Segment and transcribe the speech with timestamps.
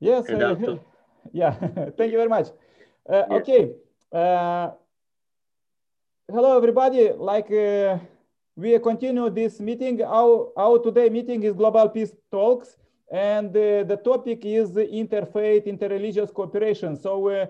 [0.00, 0.28] Yes.
[0.28, 0.76] Uh,
[1.32, 1.52] yeah.
[1.96, 2.48] Thank you very much.
[3.08, 3.40] Uh, yes.
[3.40, 3.72] Okay.
[4.12, 4.70] Uh,
[6.30, 7.12] hello, everybody.
[7.12, 7.98] Like uh,
[8.56, 10.02] we continue this meeting.
[10.02, 12.76] Our, our today meeting is Global Peace Talks,
[13.10, 16.96] and uh, the topic is interfaith, interreligious cooperation.
[16.96, 17.48] So.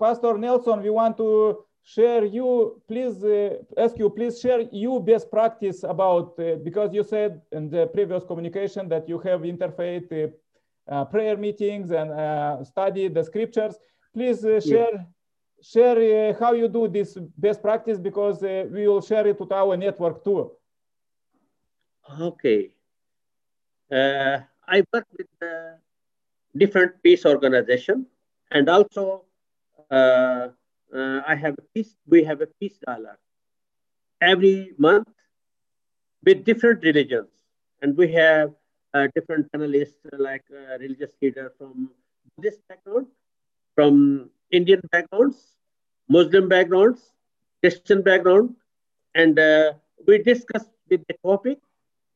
[0.00, 5.30] Pastor Nelson, we want to share you please uh, ask you please share you best
[5.30, 10.28] practice about uh, because you said in the previous communication that you have interfaith uh,
[10.92, 13.74] uh prayer meetings and uh, study the scriptures.
[14.12, 15.62] Please uh, share yeah.
[15.62, 20.24] share how you do this best practice because we will share it with our network
[20.24, 20.50] too.
[22.20, 22.70] Okay.
[23.92, 25.26] I work with
[26.56, 28.06] different peace organization
[28.50, 29.24] and also
[30.94, 33.18] uh, I have a peace, we have a peace dialogue
[34.20, 35.08] every month
[36.24, 37.30] with different religions.
[37.82, 38.52] And we have
[38.92, 41.90] uh, different panelists uh, like uh, religious leader from
[42.36, 43.06] Buddhist background,
[43.74, 45.56] from Indian backgrounds,
[46.08, 47.12] Muslim backgrounds,
[47.62, 48.54] Christian background,
[49.14, 49.72] and uh,
[50.06, 51.58] we discuss with the topic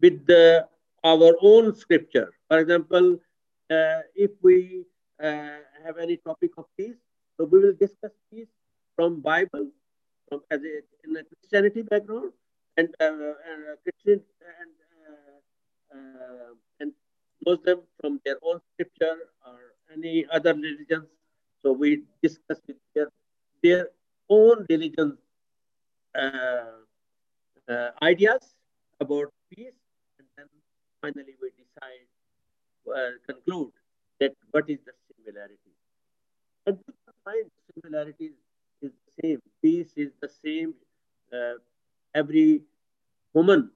[0.01, 0.67] with the,
[1.05, 2.33] our own scripture.
[2.49, 3.19] For example,
[3.71, 4.85] uh, if we
[5.21, 6.97] have any topic of peace,
[7.37, 8.49] so we will discuss peace
[8.97, 9.71] from Bible,
[10.29, 12.33] from as a, in a Christianity background,
[12.77, 14.21] and, uh, and uh, Christian
[14.61, 14.73] and
[15.09, 16.93] uh, uh, and
[17.47, 19.59] Muslim from their own scripture or
[19.93, 21.07] any other religions.
[21.63, 23.09] So we discuss with their
[23.63, 23.89] their
[24.29, 25.19] own religion
[26.15, 26.81] uh,
[27.69, 28.55] uh, ideas
[29.01, 29.79] about peace,
[30.19, 30.47] and then
[31.01, 32.07] finally we decide,
[33.27, 33.73] conclude
[34.21, 35.73] that what is the similarity.
[36.67, 38.33] And we find similarities
[39.21, 39.41] same.
[39.63, 40.75] Peace is the same.
[41.33, 41.55] Uh,
[42.15, 42.63] every
[43.35, 43.71] human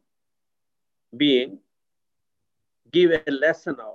[1.16, 1.58] being
[2.92, 3.88] give a lesson of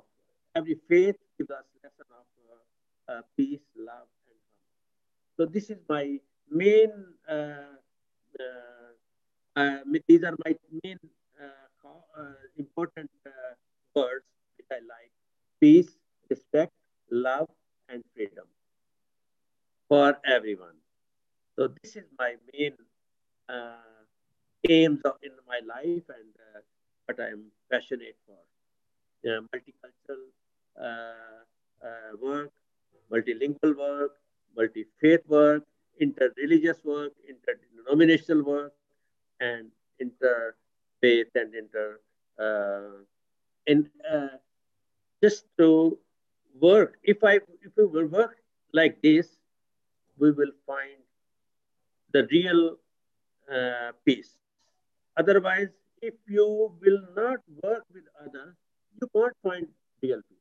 [0.45, 4.77] every faith gives us lesson of uh, uh, peace, love, and harmony.
[5.37, 6.19] So this is my
[6.49, 6.91] main.
[7.27, 7.77] Uh,
[8.39, 8.91] uh,
[9.59, 10.97] uh, these are my main
[12.57, 13.09] important
[13.95, 14.25] words
[14.57, 15.11] which I like:
[15.59, 15.97] peace,
[16.29, 16.73] respect,
[17.11, 17.49] love,
[17.89, 18.47] and freedom
[19.89, 20.82] for everyone.
[21.57, 22.73] So this is my main
[23.47, 24.03] uh,
[24.67, 26.61] aims in my life and uh,
[27.05, 28.37] what I am passionate for.
[29.23, 30.23] Know, multicultural
[30.75, 31.45] uh,
[31.85, 32.51] uh work,
[33.11, 34.17] multilingual work,
[34.57, 35.63] multi-faith work,
[35.99, 38.73] inter-religious work, inter-denominational work,
[39.39, 41.99] and inter-faith and inter
[42.39, 43.03] uh,
[43.67, 44.35] in uh,
[45.21, 45.97] just to
[46.59, 46.97] work.
[47.03, 48.37] If I if we will work
[48.73, 49.27] like this,
[50.17, 51.02] we will find
[52.13, 52.77] the real
[53.51, 54.37] uh, peace.
[55.17, 55.69] Otherwise,
[56.01, 58.55] if you will not work with others,
[59.01, 59.67] you won't find
[60.01, 60.37] real peace.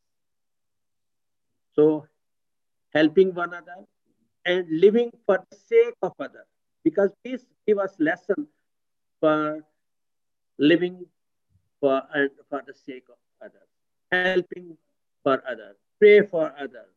[1.75, 2.07] So,
[2.95, 3.87] helping one another
[4.45, 6.47] and living for the sake of others,
[6.85, 8.47] because peace give us lesson
[9.21, 9.65] for
[10.59, 11.07] living
[11.81, 13.69] for and for the sake of others,
[14.11, 14.77] helping
[15.23, 16.93] for others, pray for others.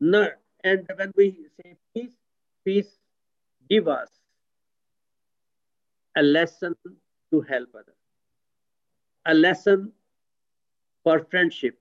[0.00, 0.32] Not,
[0.64, 2.16] and when we say peace,
[2.64, 2.98] peace
[3.72, 4.10] give us
[6.16, 6.74] a lesson
[7.32, 8.02] to help others,
[9.26, 9.92] a lesson
[11.04, 11.78] for friendship,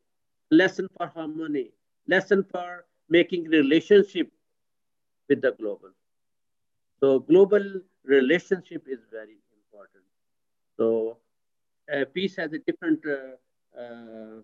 [0.52, 1.72] lesson for harmony,
[2.08, 4.32] lesson for making relationship
[5.30, 5.92] with the global.
[7.00, 7.66] So global
[8.04, 10.06] relationship is very important.
[10.78, 11.18] So
[11.94, 14.40] uh, peace has a different uh, uh,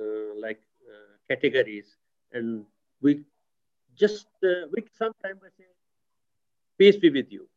[0.00, 0.60] uh like
[0.92, 1.96] uh, categories,
[2.32, 2.64] and
[3.02, 3.24] we
[3.94, 5.71] just uh, we sometimes say
[6.82, 7.48] peace be with you.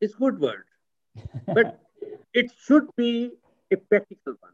[0.00, 0.66] It's good word,
[1.46, 1.78] but
[2.34, 3.30] it should be
[3.72, 4.52] a practical one.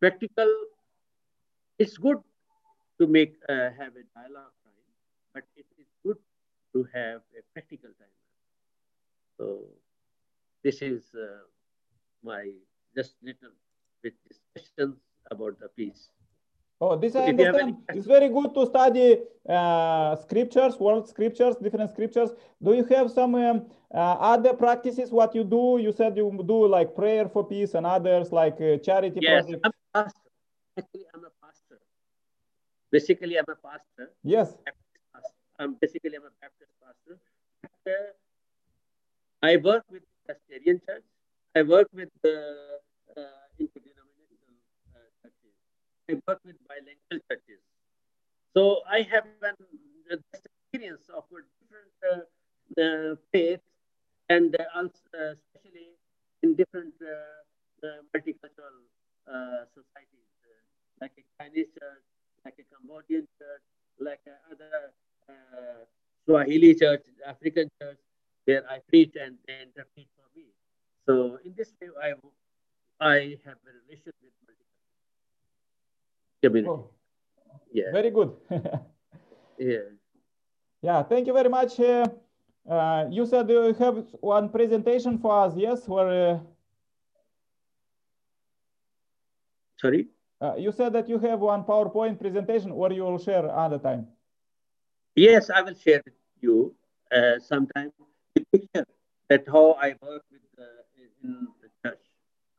[0.00, 0.50] Practical,
[1.78, 2.18] it's good
[3.00, 4.86] to make uh, have a dialogue time,
[5.34, 6.16] but it is good
[6.74, 8.16] to have a practical time.
[9.38, 9.68] So
[10.64, 11.44] this is uh,
[12.22, 12.50] my
[12.96, 13.52] just little
[14.02, 14.96] bit discussions
[15.30, 16.10] about the peace.
[16.78, 17.76] Oh, this I understand.
[17.88, 19.18] It's very good to study
[19.48, 22.30] uh, scriptures, world scriptures, different scriptures.
[22.62, 23.98] Do you have some um, uh,
[24.34, 25.10] other practices?
[25.10, 25.78] What you do?
[25.80, 29.62] You said you do like prayer for peace and others like uh, charity yes, projects.
[29.64, 30.30] I'm a pastor.
[30.78, 31.78] Actually, I'm a pastor.
[32.90, 34.12] Basically, I'm a pastor.
[34.22, 34.54] Yes.
[35.58, 37.18] I'm basically I'm a Baptist pastor.
[39.42, 41.04] I work with the Presbyterian Church.
[41.54, 42.54] I work with the
[43.16, 43.22] uh,
[46.10, 47.60] I work with bilingual churches.
[48.56, 49.42] So I have an
[50.34, 53.64] experience of different uh, uh, faiths
[54.28, 55.00] and uh, also,
[55.36, 55.96] especially
[56.42, 58.76] in different uh, uh, multicultural
[59.28, 60.30] uh, societies
[61.00, 62.04] like a Chinese church,
[62.44, 63.62] like a Cambodian church,
[64.00, 64.20] like
[64.50, 64.92] other
[65.28, 65.84] uh,
[66.24, 67.98] Swahili church, African church,
[68.44, 70.46] where I preach and they interpret for me.
[71.06, 72.14] So in this way, I
[73.00, 74.65] I have a relation with multiple
[76.42, 76.68] community.
[76.68, 76.90] Oh,
[77.72, 77.92] yeah.
[77.92, 78.32] Very good.
[79.58, 79.78] yeah.
[80.82, 81.02] Yeah.
[81.02, 81.78] Thank you very much.
[81.80, 82.06] Uh,
[82.68, 85.86] uh, you said you have one presentation for us, yes?
[85.88, 86.08] Where?
[86.08, 86.38] Uh,
[89.78, 90.08] Sorry.
[90.40, 94.06] Uh, you said that you have one PowerPoint presentation, or you will share other time.
[95.14, 96.74] Yes, I will share with you
[97.10, 97.92] uh, sometime
[98.34, 98.86] the picture
[99.28, 100.42] that how I work with
[101.22, 102.02] in the church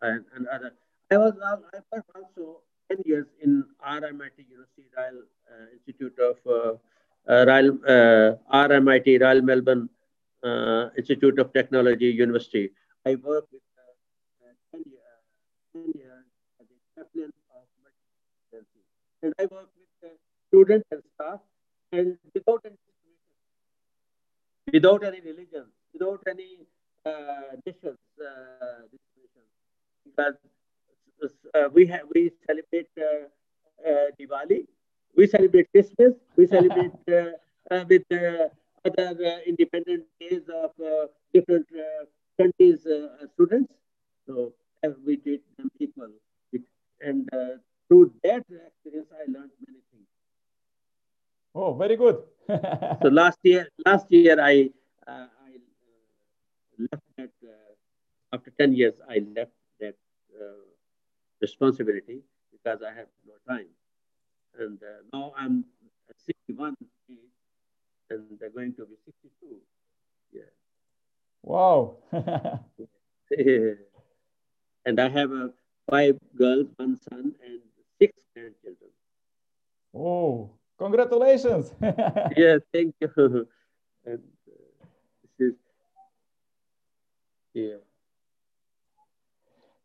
[0.01, 0.73] and, and other.
[1.12, 1.56] I was I
[1.91, 5.19] worked also ten years in RMIT University Royal
[5.51, 6.74] uh, Institute of uh,
[7.31, 8.36] uh, Royal uh,
[8.68, 9.89] RMIT Royal Melbourne
[10.44, 12.72] uh, Institute of Technology University.
[13.06, 15.13] I worked with uh, 10, year,
[15.74, 16.25] 10 years
[16.60, 18.68] as a chaplain of multi
[19.24, 20.12] and I work with
[20.50, 21.40] students and staff
[21.92, 22.78] and without any
[24.74, 26.68] without any religion, without any
[27.06, 28.83] uh, dishes, uh,
[30.04, 30.36] because
[31.24, 33.25] uh, we have we celebrate uh,
[33.88, 34.66] uh, Diwali,
[35.16, 36.92] we celebrate Christmas, we celebrate
[37.72, 38.04] uh, with
[38.86, 40.72] other independent days of
[41.34, 41.68] different
[42.40, 42.86] countries'
[43.34, 43.74] students.
[44.25, 44.54] So
[45.06, 46.12] we treat them equal,
[47.02, 47.28] and
[47.88, 50.08] through that experience, I learned many things.
[51.56, 52.24] Oh, very good.
[53.02, 54.69] so last year, last year I
[55.08, 55.52] uh, I
[56.80, 59.52] left that uh, after ten years I left
[61.42, 63.68] responsibility because I have no time,
[64.60, 65.66] and uh, now I'm
[66.25, 66.75] 61
[68.10, 69.62] and they're going to be 62.
[70.31, 70.42] Yeah.
[71.44, 71.98] Wow.
[74.86, 75.48] and I have uh,
[75.89, 77.60] five girls, one son, and
[78.00, 78.92] six grandchildren.
[79.94, 81.74] Oh, Congratulations.
[82.38, 83.48] yeah, thank you.
[84.06, 84.86] And uh,
[85.38, 85.56] this is,
[87.54, 87.87] yeah.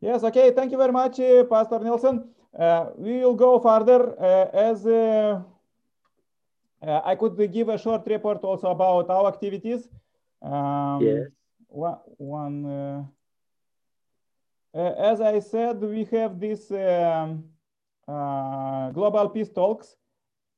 [0.02, 0.50] Yes, okay.
[0.50, 2.28] Thank you very much, uh, Pastor Nelson.
[2.58, 5.40] Uh, we will go further uh, as uh,
[6.82, 9.88] uh, I could give a short report also about our activities.
[10.42, 11.28] Um, yes.
[11.68, 13.08] One, one
[14.74, 17.44] as I said, we have this um,
[18.92, 19.94] Global Peace Talks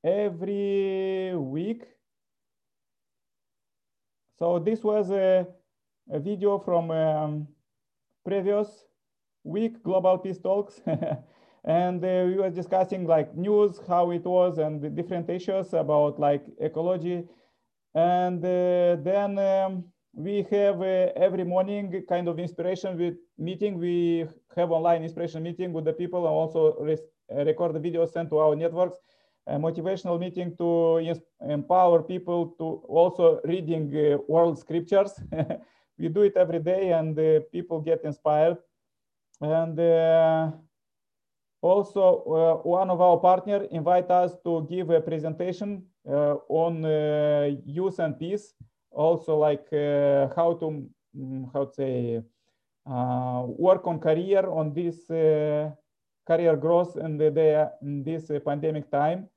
[0.03, 1.85] every week.
[4.39, 5.47] So this was a,
[6.11, 7.49] a video from um,
[8.25, 8.87] previous
[9.45, 10.81] week Global Peace Talks.
[11.65, 16.19] and uh, we were discussing like news, how it was and the different issues about
[16.19, 17.25] like ecology.
[17.95, 23.79] And uh, then um, we have uh, every morning kind of inspiration with meeting.
[23.79, 24.27] We
[24.57, 26.77] have online inspiration meeting with the people and also
[27.31, 28.99] record the videos sent to our networks
[29.47, 31.15] a motivational meeting to
[31.49, 35.13] empower people to also reading uh, world scriptures.
[35.99, 38.57] we do it every day and uh, people get inspired.
[39.41, 40.51] And uh,
[41.61, 46.83] also uh, one of our partner invite us to give a presentation uh, on
[47.67, 48.55] youth and peace.
[48.91, 49.67] Also like
[50.37, 52.23] how to, um, how to say,
[52.87, 55.07] work on career on this
[56.27, 59.29] career growth in, the, the, in this pandemic time.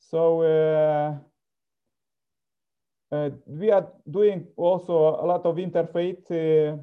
[0.00, 1.14] So uh,
[3.14, 6.76] uh, we are doing also a lot of interfaith uh,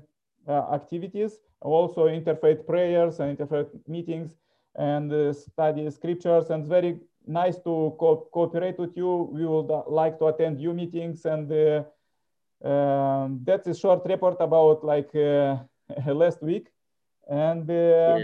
[0.47, 4.31] activities, also interfaith prayers and interfaith meetings
[4.75, 9.29] and study scriptures and it's very nice to co cooperate with you.
[9.31, 11.83] We would like to attend you meetings and uh,
[12.67, 15.57] um, that's a short report about like uh,
[16.07, 16.69] last week.
[17.29, 18.19] And uh,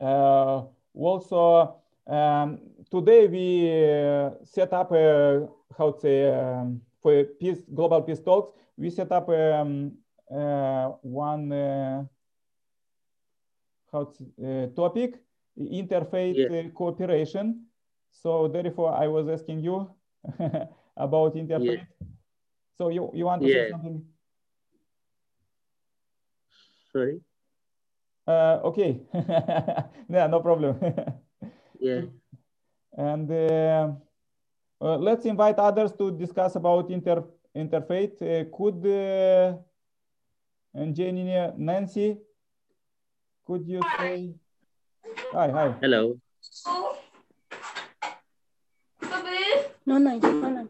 [0.00, 0.62] yeah.
[0.94, 8.02] also um, today we uh, set up a, how to say, um, for peace, global
[8.02, 12.04] peace talks, we set up um, uh, one uh,
[13.92, 15.20] how to, uh, topic,
[15.58, 16.68] interfaith yeah.
[16.74, 17.66] cooperation.
[18.10, 19.90] So therefore, I was asking you
[20.96, 21.86] about interfaith.
[22.00, 22.06] Yeah.
[22.78, 23.54] So you, you want to yeah.
[23.54, 24.04] say something?
[26.92, 27.20] Sorry?
[28.26, 29.00] Uh, okay.
[30.08, 30.78] yeah, no problem.
[31.80, 32.02] yeah.
[32.96, 33.92] And uh,
[34.80, 38.20] uh, let's invite others to discuss about inter interfaith.
[38.20, 38.82] Uh, could
[40.78, 42.18] engineer Nancy,
[43.46, 44.34] could you say?
[45.32, 45.74] Hi, hi.
[45.80, 46.18] Hello.
[49.86, 50.68] No, no, no.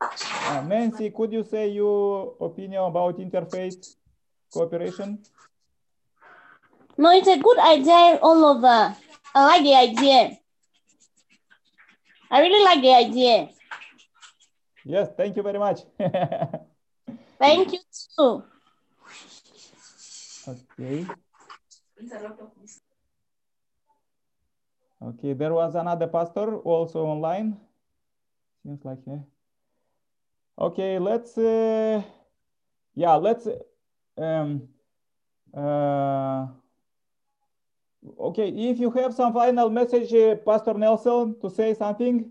[0.00, 3.94] Uh, Nancy, could you say your opinion about interfaith
[4.52, 5.18] cooperation?
[6.98, 8.94] No, it's a good idea all over.
[9.34, 10.38] I like the idea.
[12.30, 13.48] I really like the idea.
[14.84, 15.80] Yes, thank you very much.
[17.38, 17.78] Thank you
[18.16, 18.44] too.
[20.48, 21.06] Okay.
[25.00, 27.56] Okay, there was another pastor also online.
[28.62, 29.18] Seems like, yeah.
[30.58, 32.02] Okay, let's, uh,
[32.94, 33.48] yeah, let's,
[34.16, 34.68] um,
[35.56, 36.46] uh,
[38.20, 42.30] okay, if you have some final message, uh, Pastor Nelson, to say something,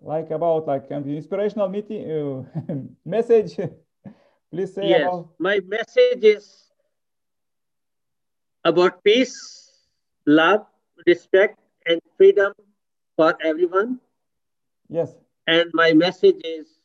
[0.00, 2.74] like about like an inspirational meeting, uh,
[3.04, 3.58] message,
[4.54, 6.70] please say Yes, about, my message is
[8.64, 9.86] about peace,
[10.26, 10.66] love,
[11.06, 12.52] respect, and freedom
[13.16, 14.00] for everyone.
[14.88, 16.80] yes, And my message is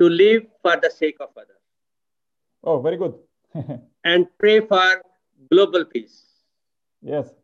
[0.00, 1.62] to live for the sake of others
[2.64, 3.14] oh, very good.
[4.04, 5.02] and pray for
[5.50, 6.24] global peace.
[7.02, 7.34] yes,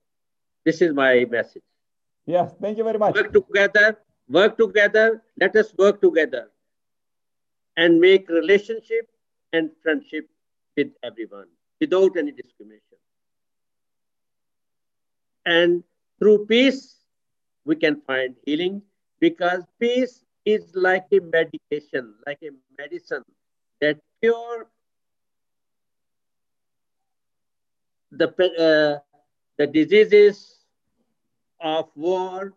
[0.65, 1.63] This is my message.
[2.27, 3.15] yes, thank you very much.
[3.15, 5.23] Work together, work together.
[5.41, 6.51] Let us work together
[7.79, 9.09] and make relationship
[9.53, 10.29] and friendship
[10.77, 11.47] with everyone
[11.81, 12.99] without any discrimination.
[15.47, 15.85] And
[16.19, 16.97] through peace,
[17.65, 18.83] we can find healing
[19.21, 23.25] because peace is like a medication, like a medicine
[23.81, 24.67] that cure
[28.13, 29.01] the, uh,
[29.59, 30.65] the diseases
[31.61, 32.55] of war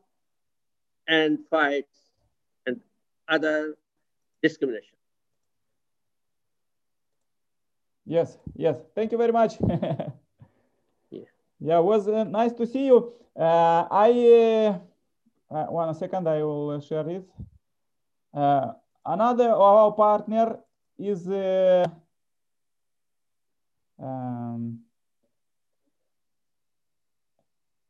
[1.08, 2.12] and fights
[2.66, 2.80] and
[3.28, 3.76] other
[4.42, 5.01] discrimination.
[8.12, 8.76] Yes, yes.
[8.94, 9.54] Thank you very much.
[11.12, 11.24] Yeah.
[11.60, 13.14] Yeah, it was uh, nice to see you.
[13.40, 14.10] Uh, I
[15.52, 17.26] uh, uh, one second, I will share it.
[18.34, 18.74] Uh,
[19.06, 20.60] another of our partner
[20.98, 21.86] is uh,
[24.00, 24.80] um,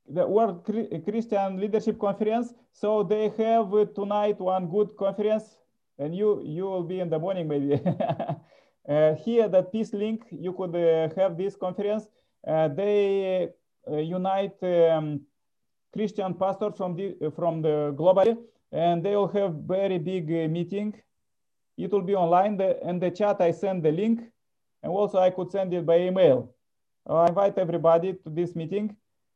[0.07, 0.65] the World
[1.05, 2.53] Christian Leadership Conference.
[2.73, 5.57] So they have uh, tonight one good conference,
[5.97, 7.79] and you you will be in the morning maybe.
[8.87, 12.07] uh, here, that Peace Link, you could uh, have this conference.
[12.45, 13.49] Uh, they
[13.89, 15.21] uh, unite um,
[15.93, 18.37] Christian pastors from the from the globally,
[18.71, 20.93] and they will have very big uh, meeting.
[21.77, 22.57] It will be online.
[22.57, 24.21] The, in the chat, I send the link,
[24.83, 26.53] and also I could send it by email.
[27.07, 28.95] I invite everybody to this meeting,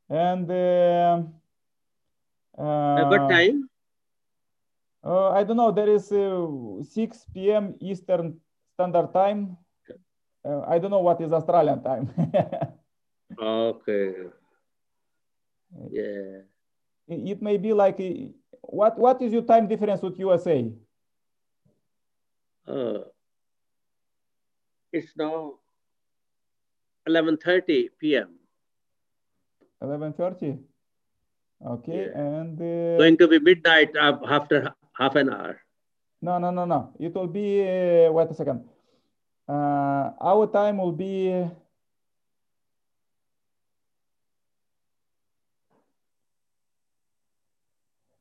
[0.10, 1.22] and uh,
[2.58, 3.68] Uh, what time?
[5.04, 5.72] uh, I don't know.
[5.72, 6.48] There is uh,
[6.84, 7.76] 6 p.m.
[7.82, 8.40] Eastern
[8.76, 9.58] Standard Time.
[10.46, 12.12] Uh, I don't know what is Australian time.
[13.36, 14.14] Okay.
[15.92, 16.46] Yeah.
[17.10, 20.72] it may be like uh, what what is your time difference with USA?
[22.68, 23.00] Uh,
[24.94, 25.60] it's now
[27.10, 28.40] 11:30 p.m.
[29.84, 30.60] 11:30.
[31.66, 32.20] Okay, Yeah.
[32.20, 35.60] and uh, Going to be midnight after half an hour.
[36.26, 36.94] No no no no.
[37.00, 38.66] It will be uh, wait a second.
[39.48, 41.30] Uh, our time will be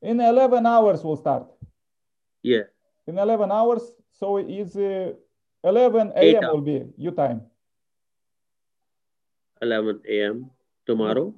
[0.01, 1.03] in 11 hours.
[1.03, 1.47] We'll start
[2.43, 2.63] Yeah.
[3.07, 3.81] in 11 hours.
[4.11, 5.13] So it's uh,
[5.63, 6.43] 11 a.m.
[6.51, 7.41] will be your time.
[9.61, 10.51] 11 a.m.
[10.85, 11.33] tomorrow.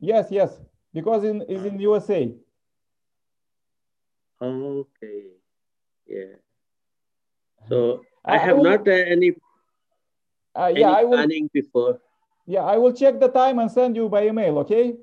[0.00, 0.60] Yes, yes,
[0.92, 2.34] because in is in USA.
[4.40, 5.37] Okay.
[6.08, 6.36] Yeah.
[7.68, 9.32] So I- I have will- not uh, any,
[10.56, 11.16] Uh, any yeah, I will.
[11.18, 12.00] planning before.
[12.46, 14.58] Yeah, I will check the time and send you by email.
[14.60, 14.96] Okay.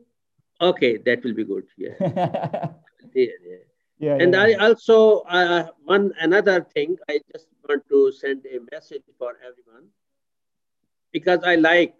[0.62, 1.66] Okay, that will be good.
[1.78, 1.94] Yeah.
[2.00, 2.70] yeah,
[3.14, 3.64] yeah, yeah.
[4.00, 4.16] yeah.
[4.20, 4.42] And yeah.
[4.44, 9.90] I also uh, one another thing I just want to send a message for everyone
[11.12, 11.96] because I like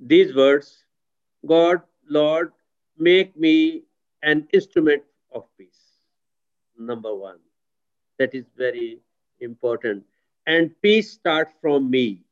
[0.00, 0.84] these words
[1.46, 2.52] God, Lord,
[2.98, 3.84] make me
[4.22, 5.83] an instrument of peace.
[6.78, 7.38] Number one,
[8.18, 9.00] that is very
[9.40, 10.04] important.
[10.46, 12.24] And peace start from me.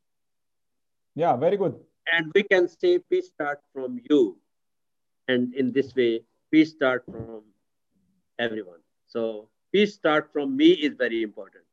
[1.15, 1.75] Yeah, very good.
[2.11, 4.37] And we can say peace start from you.
[5.27, 6.21] And in this way,
[6.51, 7.43] peace start from
[8.39, 8.79] everyone.
[9.07, 11.63] So peace start from me is very important.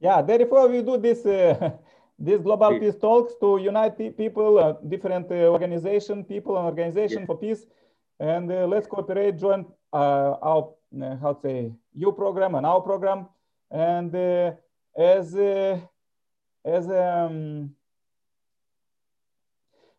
[0.00, 1.72] Yeah, therefore we do this uh,
[2.18, 2.92] this global Peace.
[2.92, 7.26] peace talks to unite people, uh, different uh, organization, people and organization Yeah.
[7.26, 7.66] for peace,
[8.18, 10.72] and uh, let's cooperate, join uh, our
[11.20, 13.28] how to say your program and our program,
[13.70, 14.52] and uh,
[14.96, 15.78] as uh,
[16.64, 17.74] as um,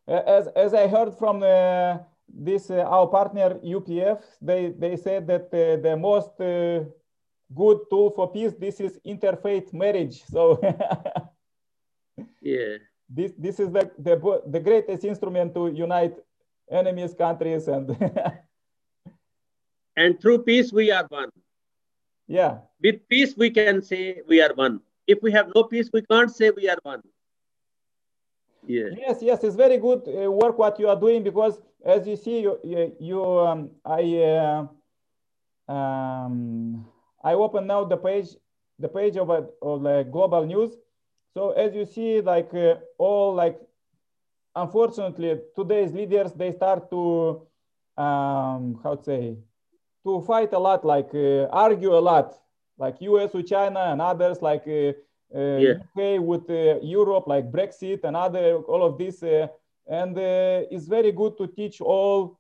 [0.07, 5.48] as as I heard from uh, this uh, our partner UPF, they they said that
[5.53, 6.83] uh, the most uh,
[7.53, 10.24] good tool for peace this is interfaith marriage.
[10.31, 10.60] So
[12.41, 12.77] Yeah.
[13.10, 16.15] this this is the the, the greatest instrument to unite
[16.69, 17.89] enemies countries and
[20.01, 21.31] and through peace we are one.
[22.27, 22.60] Yeah.
[22.84, 24.79] With peace we can say we are one.
[25.08, 27.01] If we have no peace we can't say we are one.
[28.65, 32.15] Yeah yes yes it's very good uh, work what you are doing because as you
[32.15, 34.03] see you you, you um, i
[34.34, 34.67] uh,
[35.72, 36.86] um,
[37.24, 38.29] i open now the page
[38.79, 40.75] the page of, of the global news.
[41.34, 43.60] So as you see like uh, all like
[44.55, 47.48] unfortunately today's leaders they start to
[47.98, 49.38] um, how to say
[50.03, 52.34] to fight a lot like uh, argue a lot
[52.77, 54.93] like us with china and others like uh,
[55.34, 55.74] uh, Yeah.
[55.79, 59.48] UK with uh, Europe, like Brexit and other all of this, uh,
[59.88, 62.38] and uh, it's very good to teach all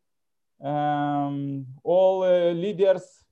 [0.61, 3.23] um, all uh, leaders,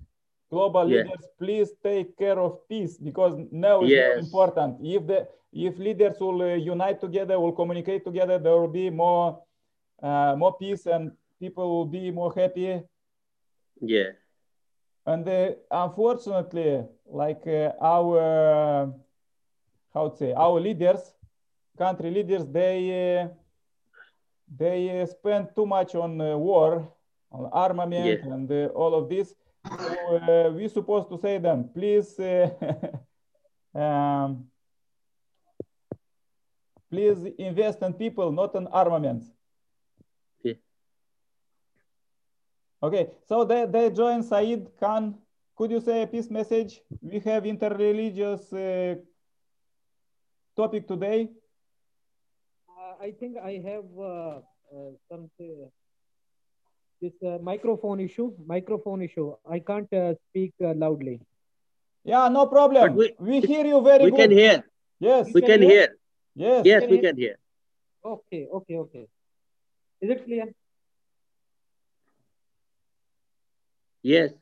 [0.50, 1.04] global Yeah.
[1.04, 1.28] leaders.
[1.38, 4.20] Please take care of peace because now is more Yes.
[4.20, 4.78] important.
[4.82, 9.44] If the if leaders will uh, unite together, will communicate together, there will be more
[10.02, 12.82] uh, more peace and people will be more happy
[13.82, 14.12] yeah.
[15.06, 18.94] And uh, unfortunately like uh, our
[19.94, 21.14] how to say our leaders
[21.78, 23.28] country leaders they uh,
[24.58, 26.92] they uh, spend too much on uh, war
[27.32, 28.24] on armament Yeah.
[28.24, 29.36] and uh, all of this.
[29.78, 32.50] So uh, we supposed to say them please uh,
[33.76, 34.46] um,
[36.90, 39.32] please invest in people not in armaments
[40.44, 40.54] Yeah.
[42.82, 45.16] Okay, so they, they join Said Khan.
[45.58, 46.82] Could you say a peace message?
[47.02, 48.96] We have interreligious uh,
[50.56, 51.30] topic today.
[52.70, 54.40] Uh, I think I have uh,
[54.72, 55.68] uh, some uh,
[57.02, 58.32] this uh, microphone issue.
[58.46, 59.34] Microphone issue.
[59.50, 61.20] I can't uh, speak uh, loudly.
[62.06, 62.88] Yeah, no problem.
[62.88, 64.06] But we- We, hear you very well.
[64.06, 64.18] we good.
[64.18, 64.64] can hear
[65.02, 65.70] Yes, we can can hear?
[65.72, 65.88] hear
[66.36, 66.66] yes.
[66.66, 67.04] yes can we hear?
[67.12, 67.36] can hear
[68.06, 69.08] Okay, okay, okay.
[70.02, 70.46] Is it clear?
[74.04, 74.34] Yes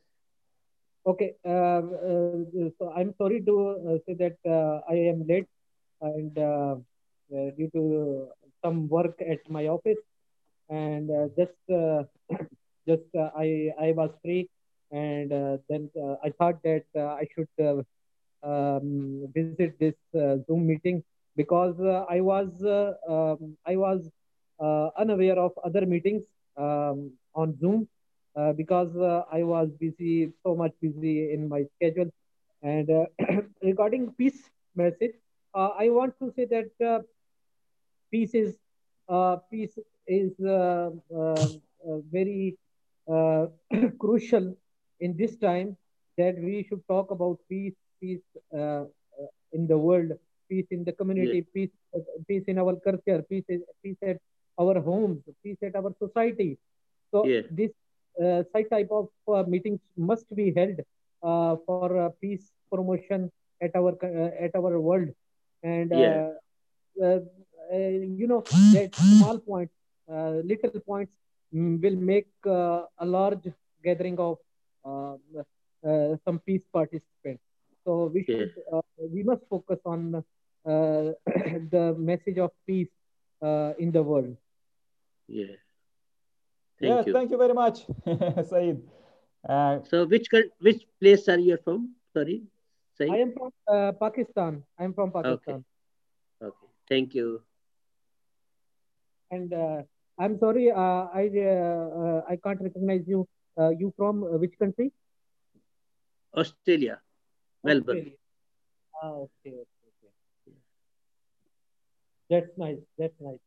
[1.06, 1.36] Okay.
[1.46, 3.54] Uh, uh, so I'm sorry to
[3.89, 5.48] uh, say that uh, I am late
[6.02, 6.34] and
[7.58, 8.28] due to
[8.63, 10.02] some work at my office
[10.70, 11.58] and just
[12.88, 14.50] just I I was free
[14.91, 17.50] and uh, then uh, I thought that uh, I should
[18.43, 19.86] um, visit this
[20.32, 20.91] Zoom meeting
[21.36, 22.50] because I was
[23.08, 24.10] um, I was
[24.98, 26.24] unaware of other meetings
[26.58, 27.88] um, on Zoom
[28.38, 32.10] uh, because uh, I was busy, so much busy in my schedule.
[32.63, 33.06] And uh,
[33.63, 35.13] regarding peace message,
[35.56, 37.00] uh, I want to say that uh,
[38.12, 38.58] peace is
[39.10, 41.47] uh, peace is uh, uh,
[41.88, 42.58] uh, very
[43.12, 43.47] uh,
[44.00, 44.56] crucial
[45.00, 45.76] in this time
[46.17, 48.23] that we should talk about peace, peace
[49.54, 50.12] in the world,
[50.50, 53.45] peace in the community, peace, uh, peace in our culture, peace,
[53.84, 54.17] peace at
[54.60, 56.58] our homes, peace at our society.
[57.12, 57.41] So Yeah.
[57.52, 57.71] this
[58.20, 60.80] such type of uh, meetings must be held
[61.24, 63.30] uh, for uh, peace promotion
[63.62, 65.10] at our uh, at our world,
[65.64, 66.10] and Yeah.
[66.10, 66.30] uh,
[67.04, 67.20] uh,
[67.74, 67.78] uh,
[68.22, 69.74] you know that small points,
[70.12, 71.12] uh, little points
[71.52, 73.48] will make uh, a large
[73.84, 74.38] gathering of
[74.86, 75.16] uh,
[75.88, 77.44] uh, some peace participants.
[77.86, 80.22] So we should uh, we must focus on uh,
[81.74, 82.90] the message of peace
[83.42, 84.36] uh, in the world.
[85.28, 85.56] yeah
[86.80, 87.86] thank yes, you thank you very much,
[88.50, 88.82] Said.
[89.48, 90.28] Uh, so which
[90.60, 92.44] which place are you from sorry
[92.98, 94.63] say I am from uh, Pakistan.
[94.80, 95.63] I am from Pakistan.
[96.42, 96.68] okay okay.
[96.90, 97.42] thank you
[99.30, 99.84] And uh,
[100.18, 103.28] I'm sorry, uh, I uh, uh, I can't recognize you.
[103.60, 104.92] Uh, you from uh, which country?
[106.38, 107.02] australia
[107.63, 108.18] melbourne Australia.
[109.02, 110.56] Ah, okay, okay, okay.
[112.30, 112.82] That's nice.
[112.98, 113.44] That's nice.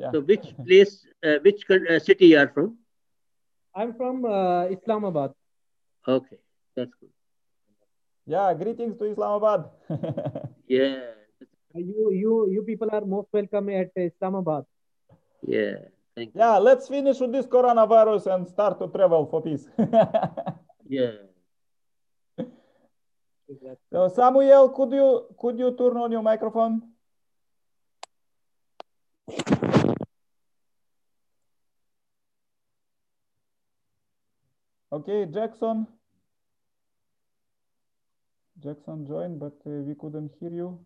[0.00, 0.12] Yeah.
[0.12, 2.78] so which place uh, which uh, city you are from
[3.74, 5.34] I'm from uh, Islamabad.
[6.08, 6.38] okay
[6.76, 7.10] that's good
[8.26, 9.64] yeah, greetings to Islamabad.
[10.68, 11.00] yeah
[11.74, 14.64] You you you people are most welcome at Islamabad.
[15.46, 15.76] yeah
[16.16, 19.68] thank you yeah, let's finish with this coronavirus and start to travel for peace.
[20.88, 21.12] yeah
[23.92, 26.82] so Samuel, could you could you turn on your microphone?
[35.00, 35.86] Okay, Jackson.
[38.62, 40.78] Jackson joined, but uh, we couldn't hear you.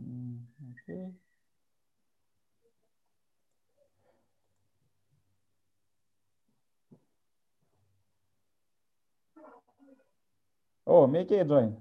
[0.00, 0.38] Mm,
[0.70, 1.10] okay.
[10.86, 11.76] Oh, Mickey join.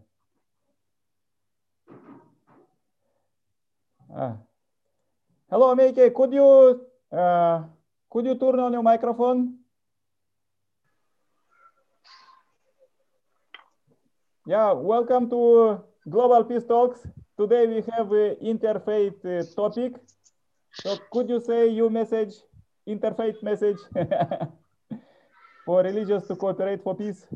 [4.09, 4.37] Ah.
[5.53, 6.11] Hello, Meike.
[6.15, 6.81] Could you
[7.15, 7.61] uh,
[8.09, 9.59] could you turn on your microphone?
[14.47, 17.05] Yeah, welcome to Global Peace Talks.
[17.37, 19.93] Today we have a interfaith uh, topic.
[20.71, 22.33] So could you say your message,
[22.87, 23.77] interfaith message
[25.67, 27.27] for religious to cooperate for peace?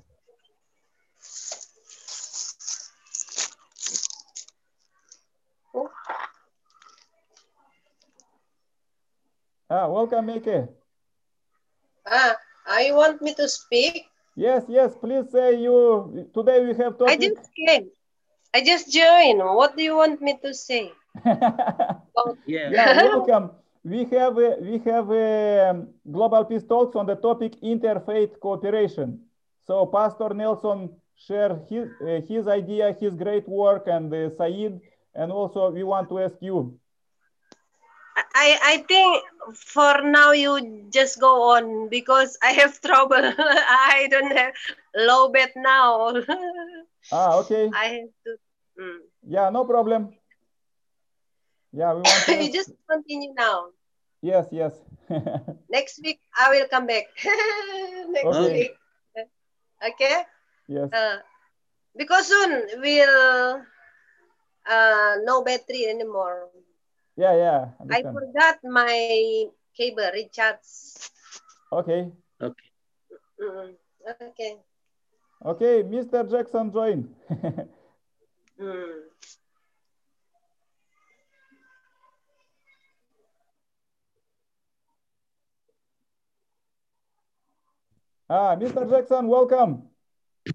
[9.70, 10.70] Ah, welcome, Meike.
[12.06, 14.06] Ah, I want me to speak.
[14.36, 17.90] Yes, yes, please say you, today we have I just came.
[18.54, 19.40] I just joined.
[19.40, 20.92] What do you want me to say?
[22.16, 22.72] Oh, Yeah.
[22.72, 23.52] yeah, welcome.
[23.84, 29.20] We have uh, we have um, global peace talks on the topic interfaith cooperation.
[29.66, 34.82] So Pastor Nelson shared his uh, his idea, his great work, and uh, Said,
[35.16, 36.78] and also we want to ask you.
[38.18, 39.24] I, I think
[39.56, 43.22] for now you just go on because I have trouble.
[43.22, 44.54] I don't have
[44.96, 46.14] low bed now.
[47.12, 47.72] Ah, okay.
[47.72, 48.32] I have to.
[48.76, 49.00] Mm.
[49.24, 50.12] Yeah, no problem.
[51.72, 52.36] Yeah, we want to.
[52.44, 53.72] you just continue now.
[54.22, 54.74] Yes, yes.
[55.70, 57.06] Next week I will come back.
[58.12, 58.54] Next Okay.
[58.54, 58.74] week.
[59.80, 60.24] Okay.
[60.68, 60.90] yes.
[60.92, 61.18] Uh,
[61.96, 63.62] because soon we'll
[64.68, 66.50] uh, no battery anymore.
[67.18, 67.62] Yeah, yeah.
[67.80, 68.14] I Understand.
[68.16, 70.70] forgot my cable recharge.
[71.74, 72.12] Okay.
[72.42, 72.70] Okay.
[73.42, 73.74] Mm,
[74.22, 74.54] okay.
[75.46, 76.30] Okay, Mr.
[76.30, 77.10] Jackson join.
[78.58, 79.02] Mm.
[88.30, 88.90] ah, Mr.
[88.90, 89.84] Jackson, welcome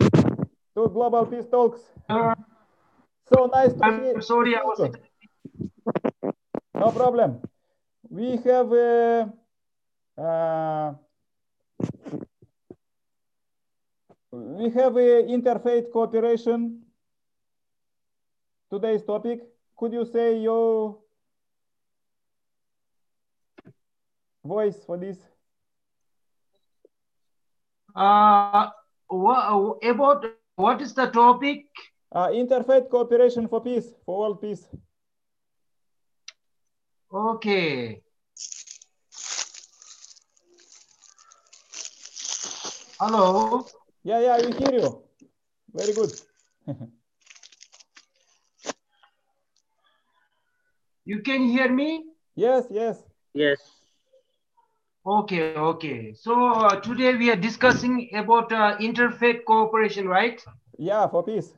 [0.01, 1.81] to Global Peace Talks.
[3.33, 5.12] So nice to I'm see sorry, I to was- see you.
[6.83, 7.41] No problem.
[8.11, 9.27] We have uh,
[10.21, 10.95] uh,
[14.33, 16.83] we have a interfaith cooperation.
[18.69, 19.47] Today's topic.
[19.77, 20.99] Could you say your
[24.45, 25.19] voice for this?
[27.95, 28.71] Uh,
[29.09, 30.25] about
[30.57, 31.67] what is the topic?
[32.11, 34.67] Uh, interfaith cooperation for peace, for world peace.
[37.13, 38.03] Okay.
[43.01, 43.65] Hello.
[44.05, 45.03] Yeah, yeah, we hear you.
[45.75, 46.13] Very good.
[51.05, 52.05] You can hear me?
[52.35, 53.03] Yes, yes.
[53.35, 53.59] Yes.
[55.07, 56.13] Okay, okay.
[56.15, 60.41] So uh, today we are discussing about uh, interfaith cooperation, right?
[60.79, 61.53] Yeah, for peace.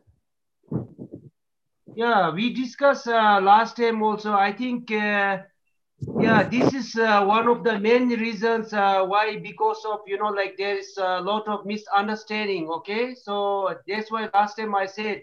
[1.94, 4.32] Yeah, we discussed uh, last time also.
[4.32, 5.38] I think, uh,
[6.18, 10.28] yeah, this is uh, one of the main reasons uh, why, because of, you know,
[10.28, 12.68] like there is a lot of misunderstanding.
[12.68, 15.22] Okay, so that's why last time I said,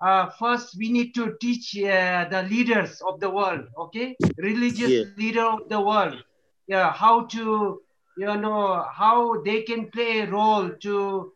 [0.00, 5.16] uh, first we need to teach uh, the leaders of the world, okay, religious Yes.
[5.16, 6.14] leader of the world,
[6.66, 7.80] yeah, how to,
[8.16, 11.32] you know, how they can play a role to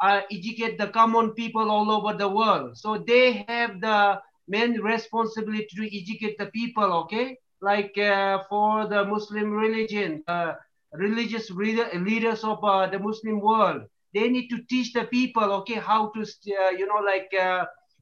[0.00, 2.76] uh, educate the common people all over the world.
[2.76, 7.38] So they have the main responsibility to educate the people, okay?
[7.60, 10.52] Like uh, for the Muslim religion, uh,
[10.92, 13.82] religious reader, leaders of uh, the Muslim world,
[14.14, 17.30] they need to teach the people, okay, how to, uh, you know, like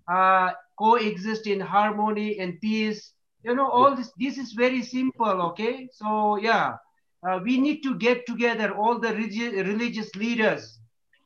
[0.09, 3.13] uh, coexist in harmony and peace.
[3.43, 5.89] You know, all this, this is very simple, okay?
[5.93, 6.77] So, yeah,
[7.43, 10.79] we need to get together all the religi- religious leaders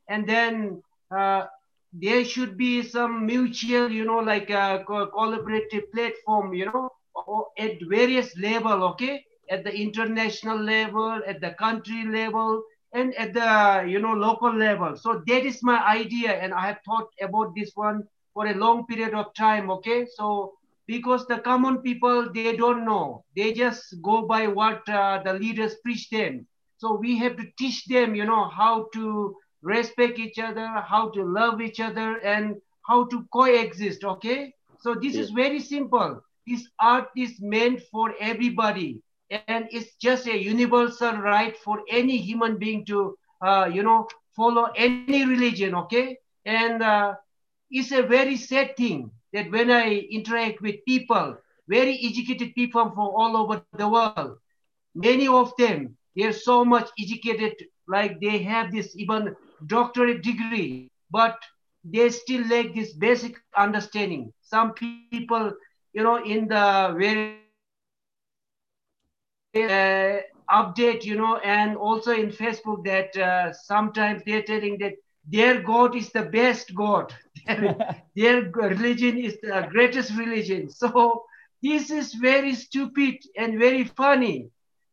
[0.09, 0.83] and then
[1.15, 1.45] uh,
[1.93, 6.89] there should be some mutual, you know, like a collaborative platform, you know,
[7.57, 13.85] at various level, okay, at the international level, at the country level, and at the
[13.89, 14.95] you know local level.
[14.97, 18.85] So that is my idea, and I have thought about this one for a long
[18.87, 19.69] period of time.
[19.71, 20.53] Okay, so
[20.87, 25.75] because the common people they don't know, they just go by what uh, the leaders
[25.83, 26.47] preach them.
[26.77, 31.23] So we have to teach them, you know, how to respect each other, how to
[31.23, 32.55] love each other, and
[32.87, 34.03] how to coexist.
[34.03, 36.21] Okay, so this is very simple.
[36.47, 42.57] This art is meant for everybody, and it's just a universal right for any human
[42.57, 45.75] being to, uh, you know, follow any religion.
[45.75, 47.13] Okay, and uh,
[47.69, 53.09] it's a very sad thing that when I interact with people, very educated people from
[53.09, 54.15] all over the world,
[54.95, 57.53] many of them they're so much educated
[57.87, 59.35] like they have this even
[59.67, 61.37] doctorate degree but
[61.83, 65.53] they still lack this basic understanding some people
[65.93, 67.39] you know, in the very
[69.55, 70.19] uh,
[70.51, 74.93] update, you know, and also in Facebook that uh, sometimes they're telling that
[75.27, 77.13] their God is the best God.
[78.15, 80.69] their religion is the greatest religion.
[80.69, 81.23] So
[81.61, 84.49] this is very stupid and very funny.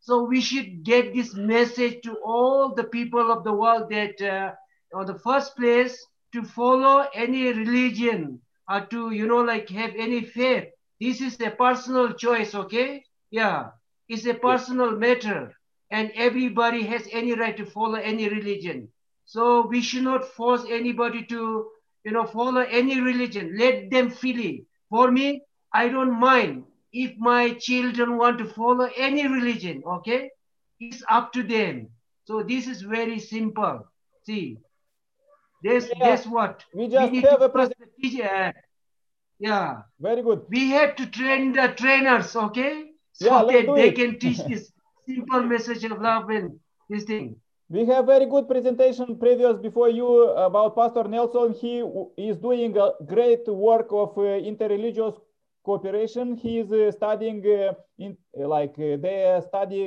[0.07, 5.03] So we should get this message to all the people of the world that, uh,
[5.03, 5.93] the first place,
[6.31, 8.39] to follow any religion
[8.69, 10.69] or to, you know, like have any faith.
[11.01, 13.03] This is a personal choice, okay?
[13.31, 13.71] Yeah,
[14.07, 15.51] it's a personal matter,
[15.91, 18.87] and everybody has any right to follow any religion.
[19.25, 21.69] So we should not force anybody to,
[22.05, 23.57] you know, follow any religion.
[23.57, 24.67] Let them feel it.
[24.89, 25.43] For me,
[25.73, 26.63] I don't mind
[27.05, 30.31] if my children want to follow any religion, okay?
[30.79, 31.89] It's up to them.
[32.25, 33.85] So this is very simple.
[34.25, 34.57] See,
[35.63, 36.63] this, Yeah, guess what?
[36.73, 38.51] we just need have a uh,
[39.39, 40.41] yeah, Very good.
[40.49, 42.85] we have to train the trainers, okay?
[43.13, 43.95] So Yeah, that they it.
[43.95, 44.71] can teach this
[45.07, 47.35] simple message of love and this thing.
[47.69, 51.53] We have very good presentation previous before you about Pastor Nelson.
[51.53, 51.83] He
[52.17, 55.19] is doing a great work of uh, interreligious
[55.67, 56.35] cooperation.
[56.43, 58.17] He is uh, studying uh, in
[58.55, 59.19] like uh, they
[59.51, 59.83] study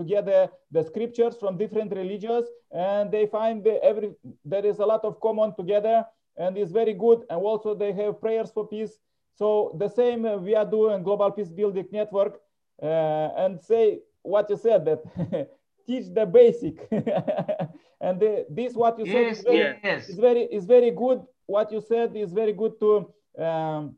[0.00, 4.08] together the scriptures from different religions, and they find the every
[4.52, 5.96] there is a lot of common together,
[6.36, 7.18] and is very good.
[7.30, 8.94] And also they have prayers for peace.
[9.40, 12.34] So the same we are doing Global Peace Building Network,
[12.82, 15.00] uh, and say what you said that
[15.86, 16.76] teach the basic
[18.00, 20.08] and the, this what you said is very, yes.
[20.08, 22.90] is very is very good what you said is very good to
[23.42, 23.96] um,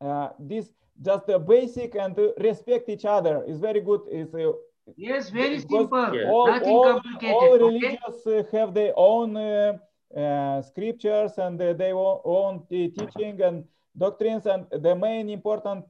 [0.00, 4.52] uh, this just the basic and to respect each other is very good is uh,
[4.96, 6.14] Yes, very because simple.
[6.14, 6.30] Yeah.
[6.30, 7.36] all, Nothing all, complicated.
[7.36, 7.98] all okay?
[7.98, 9.78] religions uh, have their own uh,
[10.16, 13.64] uh, scriptures and uh, their own, own teaching and
[13.96, 15.84] doctrines and the main important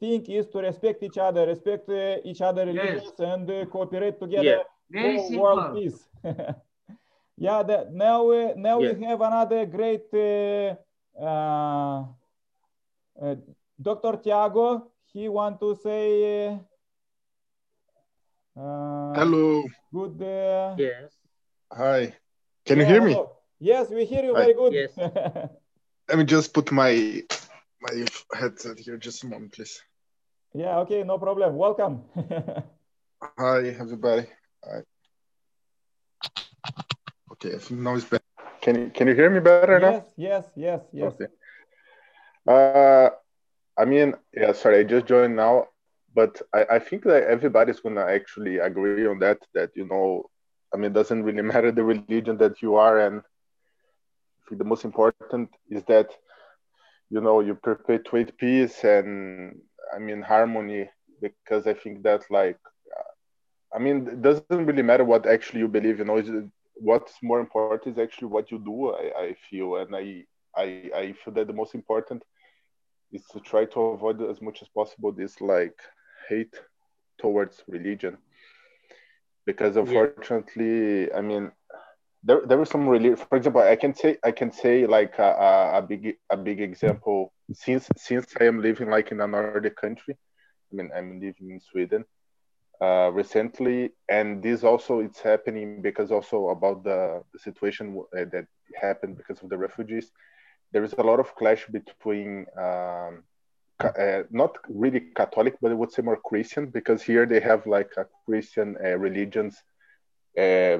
[0.00, 2.66] thing is to respect each other respect uh, each other Yes.
[2.66, 4.58] religions and uh, cooperate together
[4.90, 6.08] Very for world peace
[7.36, 8.92] yeah the, now now Yeah.
[8.92, 10.06] we have another great
[11.20, 12.04] uh,
[13.22, 13.34] uh,
[13.80, 16.58] dr tiago he want to say
[18.56, 19.64] uh, Hello.
[19.92, 21.12] good uh, Yes.
[21.72, 22.14] Hi.
[22.66, 23.16] Can you yeah, hear me?
[23.60, 24.42] Yes, we hear you Hi.
[24.42, 24.72] very good.
[24.74, 24.92] Yes.
[26.08, 27.22] Let me just put my
[27.80, 28.04] my
[28.34, 28.98] headset here.
[28.98, 29.80] Just a moment, please.
[30.54, 31.56] yeah, okay, no problem.
[31.56, 32.04] Welcome.
[33.38, 34.26] Hi, everybody.
[34.64, 34.82] Hi.
[37.32, 38.22] Okay, I think now it's better.
[38.60, 39.90] Can you can you hear me better now?
[39.90, 41.12] yes, yes, yes, yes.
[41.14, 41.26] Okay.
[42.48, 43.10] Uh,
[43.78, 44.52] I mean, yeah.
[44.52, 45.68] Sorry, I just joined now,
[46.14, 49.38] but I, I think that everybody's gonna actually agree on that.
[49.54, 50.30] That you know,
[50.74, 53.22] I mean, it doesn't really matter the religion that you are, and
[54.50, 56.10] the most important is that
[57.10, 59.54] you know you perpetuate peace and
[59.94, 62.58] I mean harmony because I think that like
[63.74, 65.86] I mean it doesn't really matter what actually you believe.
[65.86, 66.12] You know,
[66.74, 68.90] what's more important is actually what you do.
[68.90, 70.24] I, I feel, and I
[70.56, 72.22] I I feel that the most important
[73.12, 75.78] is to try to avoid as much as possible this like
[76.28, 76.54] hate
[77.20, 78.18] towards religion.
[79.46, 81.50] Because unfortunately i mean
[82.22, 85.30] there, there was some really for example i can say i can say like a,
[85.48, 87.32] a, a big a big example.
[87.52, 90.16] Since since i am living like in another country
[90.72, 92.04] i mean i'm living in sweden
[92.82, 98.46] uh, recently and this also it's happening because also about the, the situation uh, that
[98.80, 100.10] happened because of the refugees
[100.72, 103.22] there is a lot of clash between um,
[103.80, 107.90] uh, not really Catholic, but I would say more Christian, because here they have like
[107.96, 109.62] a Christian uh, religions
[110.38, 110.78] uh,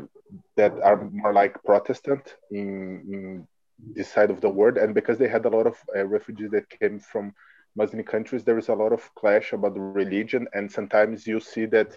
[0.57, 3.48] that are more like Protestant in, in
[3.94, 6.68] this side of the world, and because they had a lot of uh, refugees that
[6.70, 7.35] came from
[7.74, 11.96] Muslim countries, there is a lot of clash about religion, and sometimes you see that.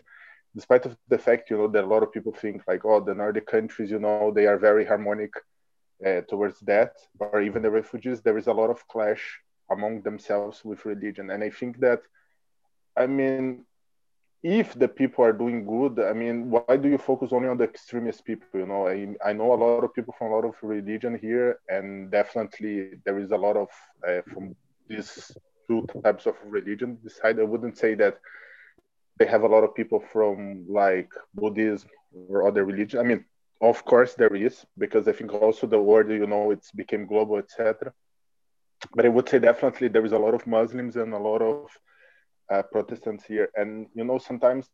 [0.55, 3.13] Despite of the fact, you know, that a lot of people think like, oh, the
[3.13, 5.33] Nordic countries, you know, they are very harmonic
[6.05, 10.63] uh, towards that, or even the refugees, there is a lot of clash among themselves
[10.65, 11.29] with religion.
[11.29, 12.01] And I think that,
[12.97, 13.65] I mean,
[14.43, 17.63] if the people are doing good, I mean, why do you focus only on the
[17.63, 18.47] extremist people?
[18.53, 21.59] You know, I, I know a lot of people from a lot of religion here,
[21.67, 23.69] and definitely there is a lot of
[24.07, 24.55] uh, from
[24.87, 25.31] these
[25.67, 26.99] two types of religion.
[27.03, 28.19] Beside, I wouldn't say that
[29.17, 31.89] they have a lot of people from like Buddhism
[32.29, 32.99] or other religion.
[32.99, 33.25] I mean,
[33.69, 37.37] of course there is because I think also the world, you know, it's became global,
[37.37, 37.93] etc.
[38.93, 41.69] But I would say definitely there is a lot of Muslims and a lot of
[42.51, 44.69] uh, Protestants here, and you know sometimes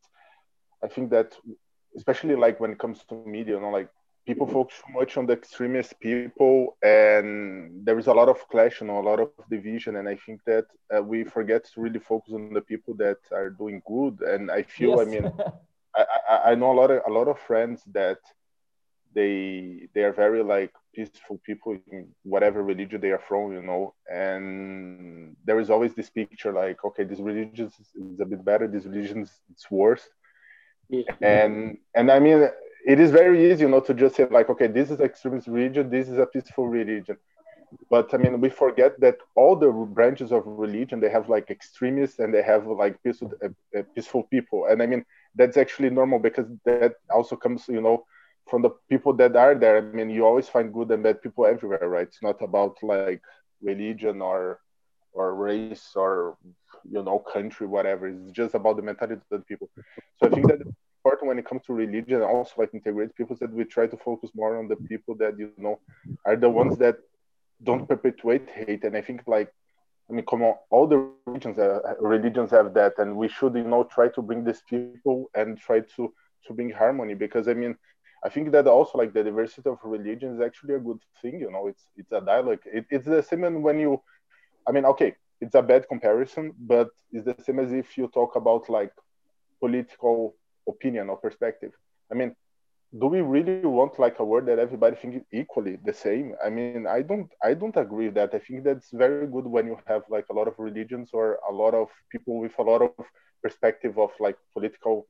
[0.83, 1.35] I think that
[1.95, 3.89] especially like when it comes to media, you know, like
[4.25, 8.81] people focus too much on the extremist people and there is a lot of clash
[8.81, 11.81] and you know, a lot of division and i think that uh, we forget to
[11.81, 14.99] really focus on the people that are doing good and i feel yes.
[15.01, 15.31] i mean
[15.95, 18.19] I, I, I know a lot of a lot of friends that
[19.13, 23.93] they they are very like peaceful people in whatever religion they are from you know?
[24.11, 28.85] And there is always this picture like okay this religion is a bit better this
[28.85, 30.07] religion is it's worse.
[30.89, 31.03] Yeah.
[31.21, 32.49] and and i mean
[32.85, 35.89] it is very easy you know to just say like okay this is extremist religion
[35.89, 37.17] this is a peaceful religion.
[37.89, 42.19] But i mean we forget that all the branches of religion they have like extremists
[42.19, 43.47] and they have like peaceful, uh,
[43.77, 44.65] uh peaceful people.
[44.69, 48.05] And i mean that's actually normal because that also comes you know
[48.49, 51.45] from the people that are there i mean you always find good and bad people
[51.45, 52.07] everywhere right?
[52.07, 53.21] It's not about like
[53.61, 54.59] religion or
[55.13, 56.37] or race or
[56.89, 58.07] you know country whatever.
[58.07, 59.69] It's just about the mentality of the people.
[60.17, 60.61] So i think that
[61.03, 64.31] important when it comes to religion also like integrate people that we try to focus
[64.35, 65.79] more on the people that you know
[66.25, 66.97] are the ones that
[67.63, 68.83] don't perpetuate hate.
[68.83, 69.51] And i think like
[70.09, 73.63] I mean, come on, all the religions, uh, religions have that, and we should, you
[73.63, 76.13] know, try to bring these people and try to
[76.47, 77.13] to bring harmony.
[77.13, 77.77] Because I mean,
[78.23, 81.39] I think that also like the diversity of religion is actually a good thing.
[81.39, 82.59] You know, it's it's a dialogue.
[82.65, 84.01] It, it's the same when you,
[84.67, 88.35] I mean, okay, it's a bad comparison, but it's the same as if you talk
[88.35, 88.91] about like
[89.59, 90.35] political
[90.67, 91.71] opinion or perspective.
[92.11, 92.35] I mean,
[92.99, 96.85] do we really want like a word that everybody thinks equally the same i mean
[96.87, 100.03] i don't i don't agree with that i think that's very good when you have
[100.09, 102.97] like a lot of religions or a lot of people with a lot of
[103.41, 105.07] perspective of like political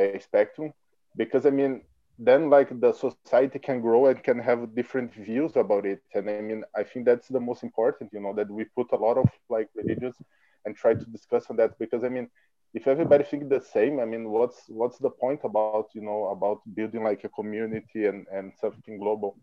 [0.00, 0.72] uh, spectrum
[1.16, 1.80] because i mean
[2.18, 6.02] then like the society can grow and can have different views about it.
[6.14, 8.96] And i mean i think that's the most important you know that we put a
[8.96, 10.16] lot of like religions
[10.64, 11.78] and try to discuss on that.
[11.78, 12.28] Because i mean
[12.74, 16.60] if everybody think the same i mean what's what's the point about you know about
[16.74, 19.36] building like a community and and something global?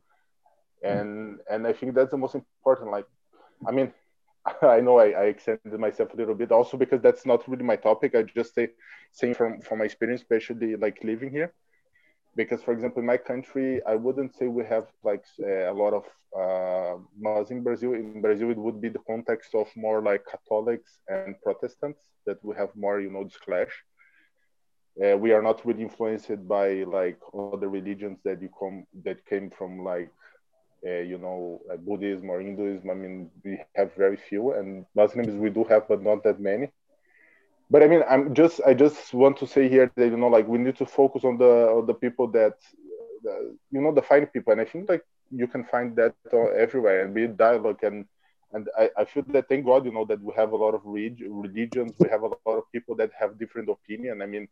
[0.83, 3.07] And and i think that's the most important like
[3.67, 3.91] i mean
[4.63, 7.75] i know i, I extended myself a little bit also because that's not really my
[7.75, 8.15] topic.
[8.15, 8.69] I just say
[9.11, 11.53] saying from from my experience especially like living here
[12.35, 16.05] because for example in my country i wouldn't say we have like a lot of
[16.43, 17.93] uh, Muslim in brazil.
[17.93, 22.55] In brazil it would be the context of more like catholics and protestants that we
[22.55, 23.73] have more you know this clash.
[25.03, 29.49] Uh, we are not really influenced by like other religions that you come that came
[29.49, 30.09] from like
[30.87, 32.89] uh, you know uh, buddhism or hinduism.
[32.89, 36.71] I mean we have very few and muslims we do have but not that many
[37.71, 40.47] but I mean, I'm just I just want to say here that you know, like
[40.47, 42.55] we need to focus on the on the people that,
[43.71, 46.15] you know, the fine people, and I think like you can find that
[46.57, 47.83] everywhere and be in dialogue.
[47.83, 48.05] And
[48.53, 50.81] and I, I feel that thank God, you know, that we have a lot of
[50.85, 54.21] religions, we have a lot of people that have different opinion.
[54.21, 54.47] I mean,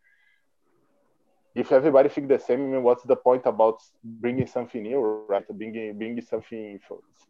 [1.55, 5.45] if everybody think the same, I mean, what's the point about bringing something new, right?
[5.47, 6.79] Bringing bringing something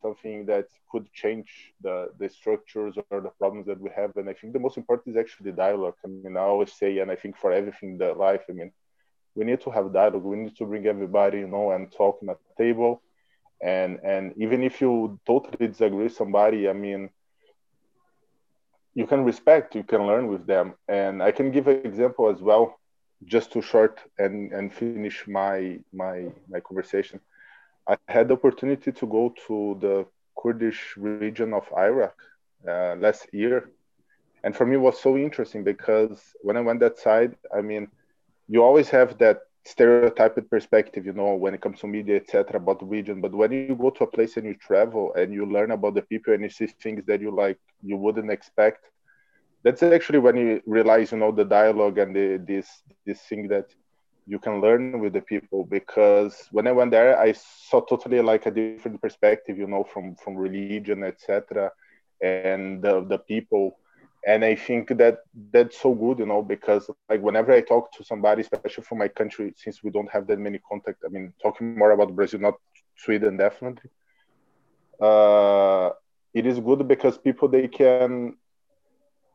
[0.02, 4.12] something that could change the the structures or the problems that we have.
[4.18, 5.96] And I think the most important is actually dialogue.
[6.04, 8.72] I mean, I always say, and I think for everything in the life, I mean,
[9.36, 10.24] we need to have dialogue.
[10.24, 13.02] We need to bring everybody, you know, and talk at the table.
[13.62, 17.10] And and even if you totally disagree with somebody, I mean,
[18.94, 20.74] you can respect, you can learn with them.
[20.90, 22.79] And I can give an example as well
[23.26, 27.20] just to short and, and finish my, my, my conversation,
[27.88, 30.06] I had the opportunity to go to the
[30.42, 32.16] Kurdish region of Iraq
[32.68, 33.72] uh, last year.
[34.44, 37.90] And for me, it was so interesting because when I went that side, I mean,
[38.48, 42.80] you always have that stereotyped perspective, you know, when it comes to media, etc., about
[42.80, 43.22] the region.
[43.22, 46.02] But when you go to a place and you travel and you learn about the
[46.02, 48.86] people and you see things that you like, you wouldn't expect,
[49.64, 52.68] that's actually when you realize you know the dialogue and the, this
[53.06, 53.66] this thing that
[54.28, 55.66] you can learn with the people.
[55.66, 60.16] Because when i went there i saw totally like a different perspective you know from
[60.16, 61.72] from religion etc
[62.22, 63.78] and the, the people.
[64.28, 65.20] And i think that
[65.54, 69.08] that's so good you know because like whenever i talk to somebody especially from my
[69.08, 72.56] country since we don't have that many contact i mean talking more about brazil not
[72.98, 73.90] sweden definitely
[75.02, 75.90] uh
[76.34, 78.36] it is good because people they can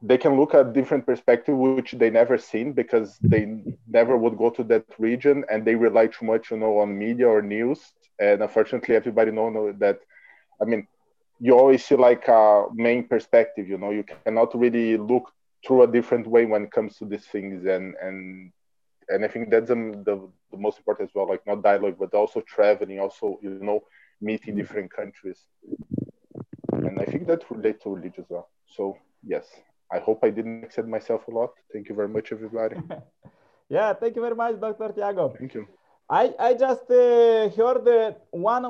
[0.07, 3.57] they can look at different perspective which they never seen because they
[3.89, 7.29] never would go to that region and they rely too much you know on media
[7.29, 7.93] or news.
[8.21, 9.99] And unfortunately everybody know, that
[10.63, 10.87] i mean
[11.41, 13.91] you always see like a main perspective you know.
[13.91, 15.17] You cannot really look
[15.67, 17.65] through a different way when it comes to these things.
[17.65, 18.53] And and
[19.09, 19.77] and i think that's the,
[20.07, 20.19] the
[20.57, 23.75] most important as well like not dialogue but also traveling also you know
[24.21, 25.35] meeting different countries.
[26.73, 28.49] And i think that relates to religion as well.
[28.67, 29.47] So yes
[29.93, 31.51] I hope I didn't extend myself a lot.
[31.73, 32.77] Thank you very much, everybody.
[33.69, 34.93] yeah, thank you very much, Dr.
[34.93, 35.35] Tiago.
[35.39, 35.67] Thank you.
[36.09, 38.67] I, I just uh, heard that one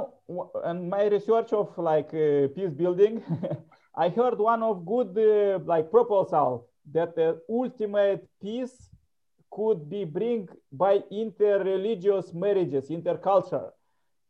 [0.66, 3.22] in my research of like uh, peace building,
[3.96, 8.90] I heard one of good uh, like proposal that the ultimate peace
[9.50, 13.70] could be bring by inter-religious marriages, interculture.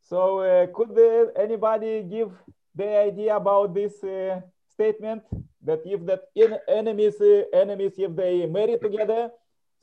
[0.02, 2.30] So uh, could uh, anybody give
[2.74, 4.40] the idea about this uh,
[4.74, 5.22] statement
[5.62, 7.16] that if that in enemies
[7.52, 9.30] enemies if they marry together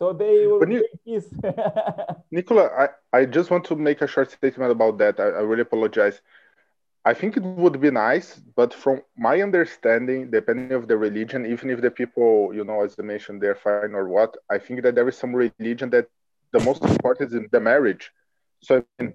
[0.01, 1.29] so they will you, peace.
[2.31, 2.87] Nicola, I,
[3.19, 5.19] I just want to make a short statement about that.
[5.19, 6.21] I, I really apologize.
[7.05, 11.69] I think it would be nice, but from my understanding, depending of the religion, even
[11.69, 14.95] if the people, you know, as I mentioned, they're fine or what, I think that
[14.95, 16.07] there is some religion that
[16.51, 18.11] the most important is the marriage.
[18.63, 19.13] So, I mean,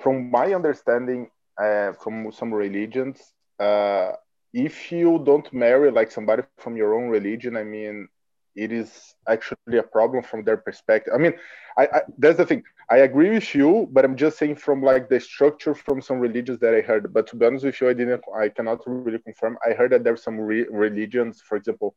[0.00, 4.10] from my understanding, uh, from some religions, uh,
[4.56, 8.08] if you don't marry like somebody from your own religion, I mean,
[8.56, 11.12] it is actually a problem from their perspective.
[11.14, 11.34] I mean,
[11.76, 12.62] I, I, that's the thing.
[12.90, 16.58] I agree with you, but I'm just saying from like the structure from some religions
[16.60, 17.12] that I heard.
[17.12, 18.22] But to be honest with you, I didn't.
[18.34, 19.58] I cannot really confirm.
[19.68, 21.94] I heard that there's some re- religions, for example,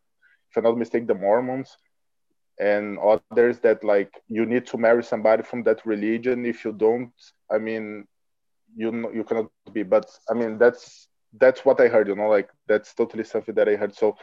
[0.52, 1.78] if I'm not mistaken, the Mormons
[2.60, 6.46] and others that like you need to marry somebody from that religion.
[6.46, 7.14] If you don't,
[7.50, 8.06] I mean,
[8.76, 9.84] you you cannot be.
[9.84, 11.08] But I mean, that's
[11.38, 12.08] that's what I heard.
[12.08, 13.96] You know, like that's totally something that I heard.
[13.96, 14.18] So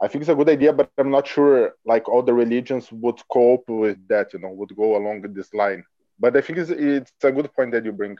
[0.00, 3.20] I think it's a good idea, but I'm not sure like all the religions would
[3.28, 5.84] cope with that, you know, would go along this line.
[6.18, 8.16] But I think it's, it's a good point that you bring.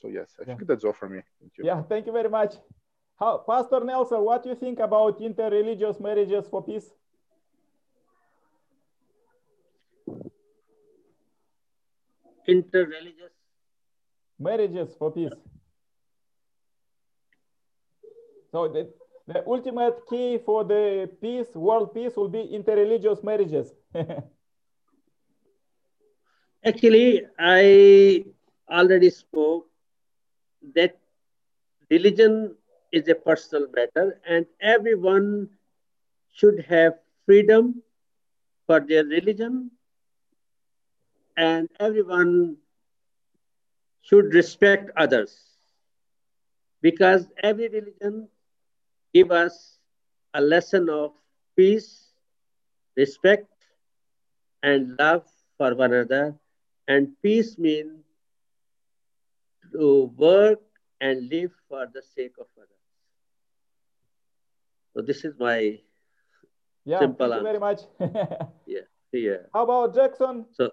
[0.00, 0.56] So yes, I yeah.
[0.56, 1.20] think that's all for me.
[1.40, 1.64] Thank you.
[1.64, 2.54] Yeah, thank you very much.
[3.18, 6.90] How, Pastor Nelson, what do you think about interreligious marriages for peace?
[12.48, 13.34] Interreligious
[14.38, 15.32] marriages for peace.
[18.50, 18.94] So that
[19.26, 23.74] the ultimate key for the peace, world peace, will be interreligious marriages.
[26.64, 28.24] Actually, I
[28.70, 29.68] already spoke
[30.74, 30.96] that
[31.90, 32.56] religion
[32.92, 35.48] is a personal matter and everyone
[36.32, 36.94] should have
[37.26, 37.82] freedom
[38.66, 39.70] for their religion
[41.36, 42.56] and everyone
[44.02, 45.56] should respect others
[46.82, 48.28] because every religion
[49.12, 49.78] give us
[50.34, 51.12] a lesson of
[51.56, 52.12] peace,
[52.96, 53.48] respect,
[54.62, 55.24] and love
[55.56, 56.34] for one another.
[56.88, 58.04] And peace means
[59.72, 60.60] to work
[61.00, 62.68] and live for the sake of others.
[64.94, 65.78] So this is my
[66.84, 67.38] yeah, simple thank answer.
[67.38, 67.80] you very much.
[68.66, 68.80] yeah,
[69.12, 69.42] yeah.
[69.52, 70.46] How about Jackson?
[70.52, 70.70] So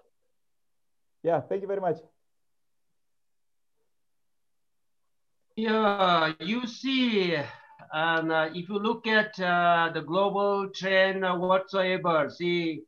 [1.22, 1.98] yeah, thank you very much.
[5.56, 7.36] Yeah, you see,
[7.92, 12.82] and uh, if you look at uh, the global trend uh, whatsoever, see,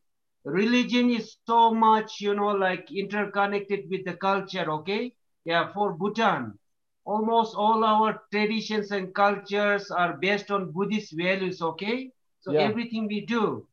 [0.45, 5.13] religion is so much, you know, like interconnected with the culture, okay?
[5.45, 6.59] Yeah, for Bhutan,
[7.05, 12.11] almost all our traditions and cultures are based on Buddhist values, okay?
[12.41, 12.69] So yeah.
[12.69, 13.67] everything we do.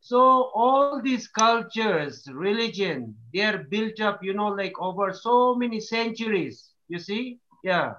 [0.00, 5.80] So all these cultures, religion, they are built up, you know, like over so many
[5.80, 7.38] centuries, you see?
[7.62, 7.94] Yeah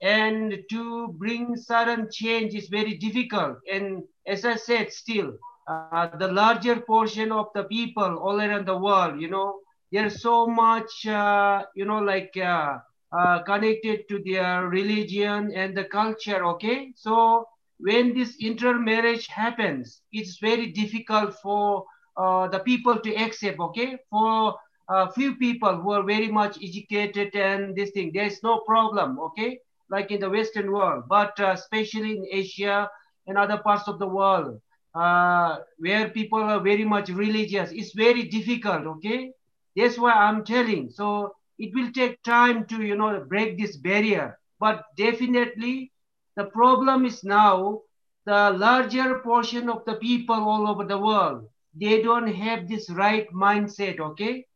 [0.00, 3.58] and to bring sudden change is very difficult.
[3.70, 5.32] And as I said, still,
[5.66, 10.46] uh, the larger portion of the people all around the world, you know, there's so
[10.46, 12.78] much, uh, you know, like uh,
[13.10, 16.92] uh connected to their religion and the culture, okay?
[16.94, 17.46] So
[17.78, 21.84] when this intermarriage happens, it's very difficult for
[22.16, 23.98] uh, the people to accept, okay?
[24.10, 24.54] For
[24.90, 29.60] a few people who are very much educated and this thing, there's no problem, okay?
[29.90, 32.90] Like in the Western world, but uh, especially in Asia
[33.26, 34.60] and other parts of the world,
[34.94, 39.32] uh, where people are very much religious, it's very difficult, okay?
[39.76, 40.90] That's why I'm telling.
[40.90, 44.38] So it will take time to, you know, break this barrier.
[44.60, 45.92] But definitely
[46.36, 47.82] the problem is now
[48.24, 53.26] the larger portion of the people all over the world, they don't have this right
[53.32, 54.46] mindset, okay?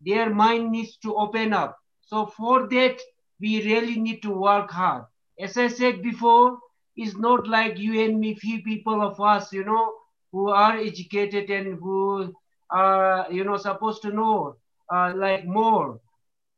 [0.00, 1.78] Their mind needs to open up.
[2.00, 2.98] So for that,
[3.40, 5.04] we really need to work hard.
[5.38, 6.58] As I said before,
[6.96, 9.92] it's not like you and me, few people of us, you know,
[10.32, 12.34] who are educated and who
[12.70, 14.56] are, you know, supposed to know
[14.92, 16.00] uh, like more.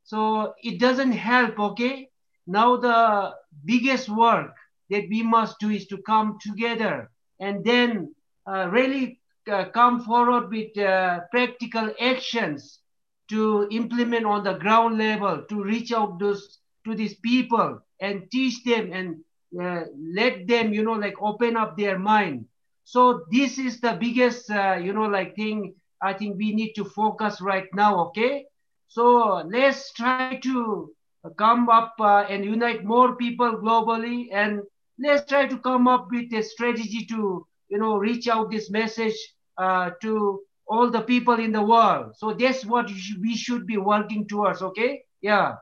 [0.04, 2.08] So it doesn't help, okay?
[2.46, 4.54] Now the biggest work
[4.90, 8.14] that we must do is to come together and then
[8.46, 9.20] uh, really
[9.50, 12.80] uh, come forward with uh, practical actions
[13.28, 18.62] to implement on the ground level to reach out those to these people and teach
[18.64, 19.16] them and
[19.60, 22.46] uh, let them, you know, like open up their mind.
[22.84, 26.84] So this is the biggest, uh, you know, like thing I think we need to
[26.84, 28.46] focus right now, okay?
[28.88, 30.90] So let's try to
[31.36, 34.60] come up uh, and unite more people globally and
[34.98, 39.16] let's try to come up with a strategy to you know reach out this message
[39.58, 42.88] uh, to all the people in the world so that's what
[43.20, 45.54] we should be working towards okay yeah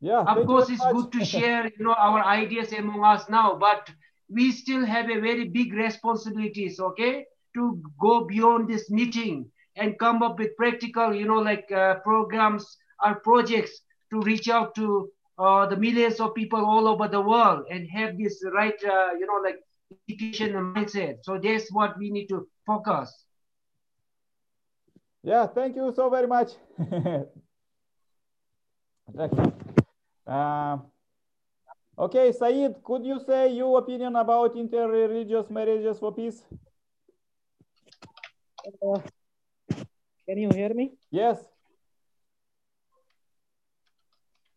[0.00, 3.90] yeah of course it's good to share you know our ideas among us now but
[4.28, 7.24] we still have a very big responsibilities okay
[7.54, 12.76] to go beyond this meeting and come up with practical you know like uh, programs
[13.04, 13.80] or projects
[14.10, 18.16] to reach out to uh, the millions of people all over the world and have
[18.16, 19.56] this right, uh, you know, like
[20.08, 21.16] education mindset.
[21.22, 23.24] So that's what we need to focus.
[25.22, 26.52] Yeah, thank you so very much.
[30.26, 30.78] uh,
[31.98, 36.44] okay, Said, could you say your opinion about interreligious marriages for peace?
[38.82, 38.98] Uh,
[40.26, 40.92] can you hear me?
[41.10, 41.38] Yes.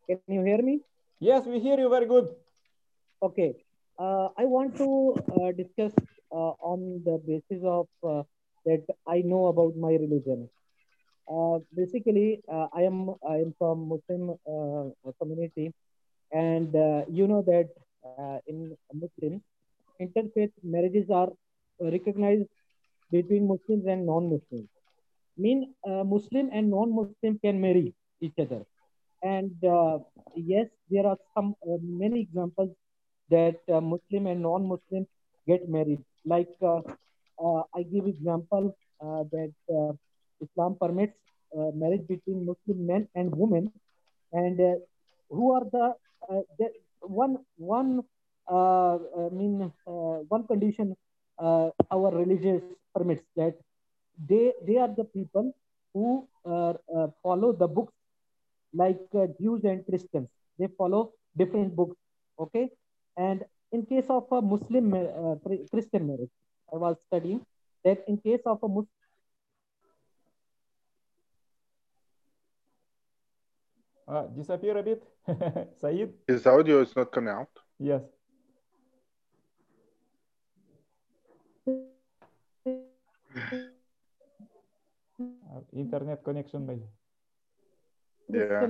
[0.07, 0.79] Can you hear me?
[1.19, 2.29] Yes, we hear you very good.
[3.21, 3.55] Okay.
[3.99, 5.93] Uh, I want to uh, discuss
[6.31, 8.23] uh, on the basis of uh,
[8.65, 10.49] that I know about my religion.
[11.29, 14.37] Uh, basically, uh, I am I am from Muslim
[15.19, 15.73] community,
[16.31, 16.73] and
[17.09, 17.69] you know that
[18.47, 19.41] in Muslim,
[19.99, 21.29] interfaith marriages are
[21.79, 22.47] recognized
[23.11, 24.69] between Muslims and non-Muslims.
[25.37, 28.65] Mean Muslim and non-Muslim can marry each other
[29.23, 29.99] and uh,
[30.35, 32.69] yes, there are some uh, many examples
[33.29, 35.07] that uh, Muslim and non-Muslim
[35.47, 36.03] get married.
[36.25, 36.81] Like uh,
[37.43, 39.97] uh, I give example uh, that
[40.41, 41.17] Islam permits
[41.57, 43.71] uh, marriage between Muslim men and women,
[44.33, 44.75] and uh,
[45.29, 45.95] who are the,
[46.29, 46.69] uh, the
[47.01, 48.03] one one
[48.49, 50.95] I mean one condition
[51.39, 52.63] our religious
[52.95, 53.55] permits that
[54.29, 55.53] they they are the people
[55.93, 56.27] who
[57.23, 57.93] follow the books
[58.73, 60.29] like uh, Jews and Christians.
[60.59, 61.95] They follow different books.
[62.39, 62.69] Okay.
[63.17, 65.35] And in case of a Muslim uh,
[65.71, 66.29] Christian marriage,
[66.73, 67.41] I was studying
[67.83, 68.96] that in case of a Muslim
[74.07, 75.03] Uh, disappear a bit,
[75.75, 76.13] Said.
[76.27, 77.49] His audio is not coming out.
[77.77, 78.01] Yes.
[85.75, 86.85] Internet connection maybe.
[88.29, 88.67] Yeah.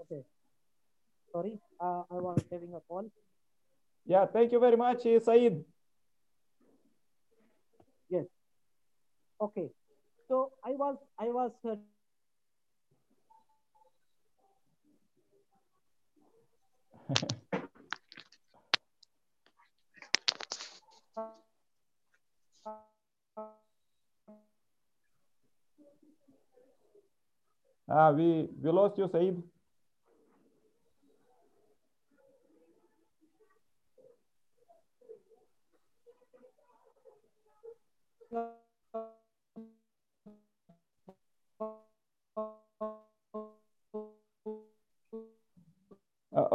[0.00, 0.24] Okay.
[1.30, 3.08] Sorry, uh, I was having a call.
[4.04, 5.64] Yeah, thank you very much, Said.
[8.10, 8.26] Yes.
[9.40, 9.70] Okay.
[10.26, 11.52] So I was, I was.
[11.64, 11.76] Uh,
[27.88, 29.42] Ah, we, we lost you, Said.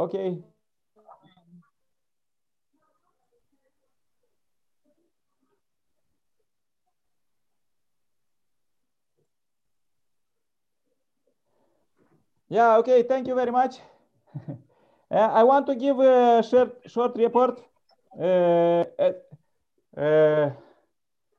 [0.08, 0.42] Okay.
[12.48, 13.76] Yeah, okay, thank you very much.
[14.48, 14.54] uh,
[15.10, 17.60] I want to give a short, short report.
[18.18, 18.84] Uh,
[19.96, 20.50] uh,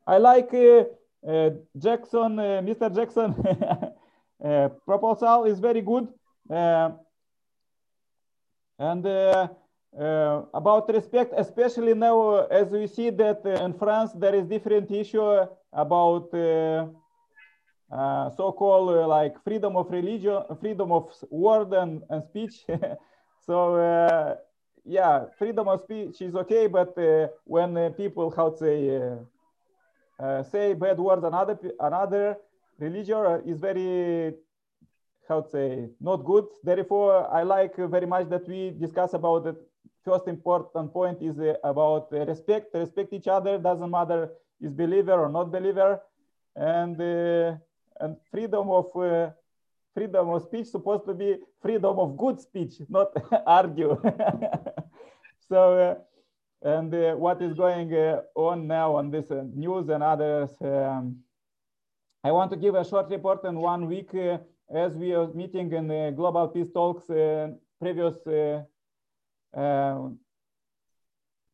[0.05, 0.83] I like uh,
[1.27, 2.89] uh, Jackson, uh, Mr.
[2.89, 3.33] Jackson
[4.85, 6.07] proposal is very good.
[8.79, 9.05] And
[10.53, 16.33] about respect, especially now, as we see that in France, there is different issue about
[17.91, 22.65] uh, so-called uh, like freedom of religion, freedom of word and, and speech.
[23.45, 24.35] so uh,
[24.85, 29.17] yeah, freedom of speech is okay, but uh, when uh, people how to say
[30.51, 32.37] say bad words another another
[32.77, 34.33] religion is very
[35.29, 36.45] how to say not good.
[36.63, 39.55] Therefore, I like very much that we discuss about the
[40.03, 42.73] first important point is about respect.
[42.73, 43.57] Respect each other.
[43.57, 46.01] Doesn't matter is believer or not believer,
[46.55, 46.99] and
[47.99, 49.29] and freedom of uh,
[49.93, 53.11] freedom of speech supposed to be freedom of good speech, not
[53.45, 54.01] argue.
[55.49, 55.95] so, uh,
[56.61, 60.49] and uh, what is going uh, on now on this uh, news and others?
[60.61, 61.17] Um,
[62.23, 64.39] I want to give a short report in one week uh,
[64.73, 67.49] as we are meeting in the Global Peace Talks uh,
[67.79, 68.61] previous uh,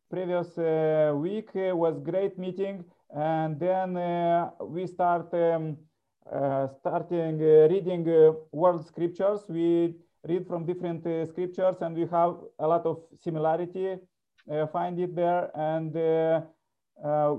[0.10, 0.48] previous
[1.16, 2.84] week was great meeting
[3.16, 3.94] and then
[4.62, 5.78] we start um,
[6.32, 9.42] uh, starting uh, reading uh, world scriptures.
[9.48, 9.96] We
[10.28, 13.98] read from different scriptures and we have a lot of similarity,
[14.74, 15.52] find it there.
[15.56, 15.94] And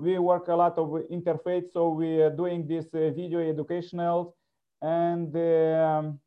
[0.01, 1.73] we work a lot of interfaith.
[1.73, 4.36] So we are doing this video educational
[4.87, 6.21] and um,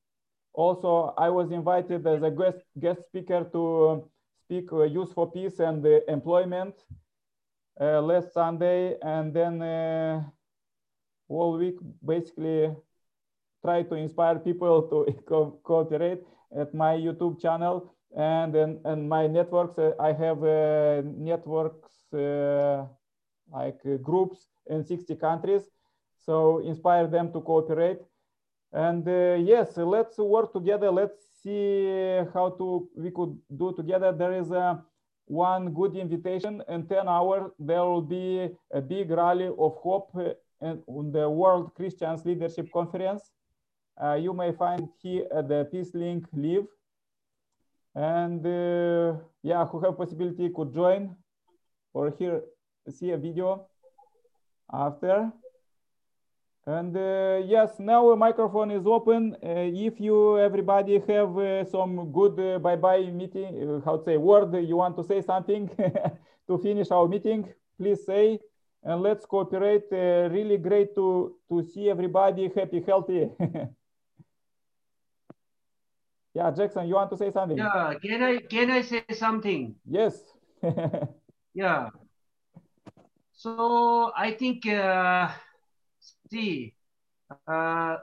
[0.53, 4.09] also I was invited as a guest, guest speaker to
[4.43, 6.75] speak uh, for Peace and uh, Employment
[7.79, 8.97] uh, last Sunday.
[9.01, 9.61] And then
[11.29, 12.75] all week basically
[13.63, 16.23] try to inspire people to co cooperate
[16.57, 19.77] at my YouTube channel and and, and my networks.
[19.77, 22.85] Uh, I have uh, networks uh,
[23.51, 25.69] like groups in 60 countries.
[26.17, 27.99] So inspire them to cooperate.
[28.71, 29.05] And
[29.47, 30.91] yes, let's work together.
[30.91, 34.11] Let's see how to we could do together.
[34.11, 34.83] There is a
[35.25, 37.51] one good invitation in 10 hours.
[37.59, 40.11] There will be a big rally of hope
[40.61, 43.31] on the World Christians Leadership Conference.
[44.01, 46.67] Uh, you may find here at the Peace Link Live.
[47.95, 51.15] And uh, yeah, who have possibility could join
[51.93, 52.41] or here
[52.89, 53.67] see a video
[54.71, 55.31] after.
[56.69, 59.35] And uh, yes, now a microphone is open.
[59.43, 64.53] Uh, if you, everybody have uh, some good uh, bye-bye meeting, how to say word,
[64.67, 65.67] you want to say something
[66.47, 68.37] to finish our meeting, please say.
[68.83, 69.85] And let's cooperate.
[69.91, 73.31] really great to, to see everybody happy, healthy.
[76.35, 77.57] yeah, Jackson, you want to say something?
[77.57, 79.73] Yeah, can I, can I say something?
[79.89, 80.21] Yes.
[81.55, 81.89] yeah.
[83.33, 84.67] So I think
[86.31, 86.73] see,
[87.31, 87.97] uh,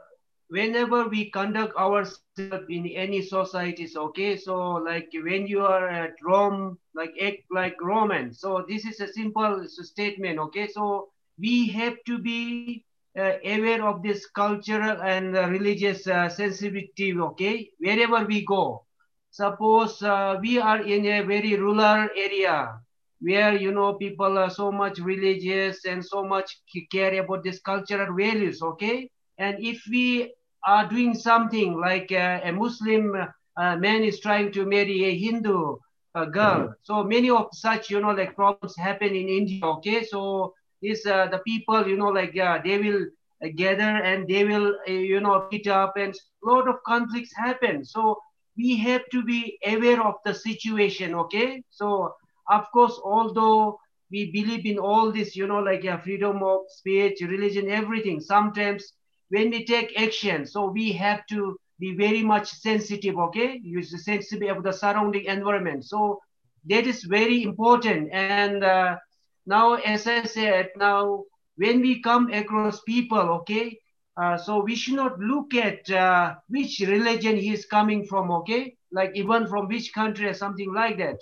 [0.48, 6.78] whenever we conduct ourselves in any societies, okay, so like when you are at Rome,
[6.94, 8.32] like act like Roman.
[8.32, 10.68] So this is a simple statement, okay.
[10.68, 11.08] So
[11.38, 12.84] we have to be
[13.18, 18.84] uh, aware of this cultural and religious uh, sensitivity, okay, wherever we go.
[19.30, 22.80] Suppose uh, we are in a very rural area,
[23.20, 26.58] where you know people are so much religious and so much
[26.92, 29.08] care about this cultural values okay?
[29.38, 30.32] And if we
[30.66, 35.76] are doing something like uh, a muslim uh, man is trying to marry a hindu
[36.14, 36.74] uh, girl.
[36.82, 40.02] So many of such you know like problems happen in india okay?
[40.04, 40.52] So
[40.82, 43.02] this uh, the people you know like they will
[43.44, 47.32] uh, gather and they will uh, you know meet up and a lot of conflicts
[47.36, 47.84] happen.
[47.84, 48.18] So
[48.56, 51.62] we have to be aware of the situation okay?
[51.70, 52.14] So
[52.48, 53.78] of course, although
[54.10, 58.92] we believe in all this, you know, like yeah, freedom of speech, religion, everything, sometimes
[59.28, 63.60] when we take action, so we have to be very much sensitive, okay?
[63.62, 65.84] Use the sensitivity of the surrounding environment.
[65.84, 66.20] So
[66.68, 68.12] that is very important.
[68.12, 68.96] And uh,
[69.46, 71.24] now, as I said, now
[71.56, 73.78] when we come across people, okay,
[74.16, 78.76] uh, so we should not look at uh, which religion he is coming from, okay?
[78.92, 81.18] Like even from which country or something like that.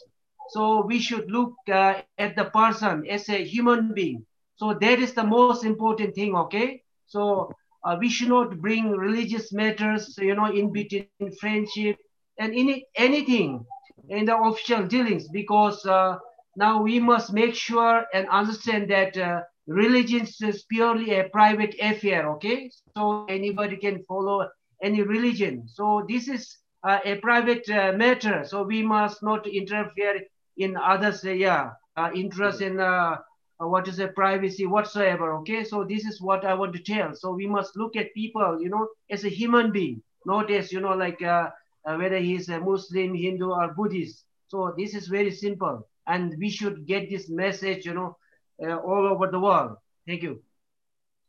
[0.51, 4.25] So we should look uh, at the person as a human being.
[4.57, 6.83] So that is the most important thing, okay?
[7.07, 7.51] So
[7.85, 11.97] uh, we should not bring religious matters, you know, in between friendship
[12.39, 13.65] and in anything
[14.09, 16.19] in the official dealings because uh,
[16.57, 22.31] now we must make sure and understand that uh, religion is purely a private affair,
[22.33, 22.71] okay?
[22.97, 24.49] So anybody can follow
[24.83, 25.67] any religion.
[25.69, 28.45] So this is uh, a private uh, matter.
[28.45, 30.21] So we must not interfere
[30.57, 33.17] in others, uh, yeah, uh, interest in uh,
[33.59, 35.35] what is a privacy whatsoever.
[35.37, 37.15] Okay, so this is what I want to tell.
[37.15, 40.81] So we must look at people, you know, as a human being, not as you
[40.81, 44.25] know, like whether he's a Muslim, Hindu, or Buddhist.
[44.49, 48.17] So this is very simple, and we should get this message, you know,
[48.61, 49.77] all over the world.
[50.07, 50.43] Thank you.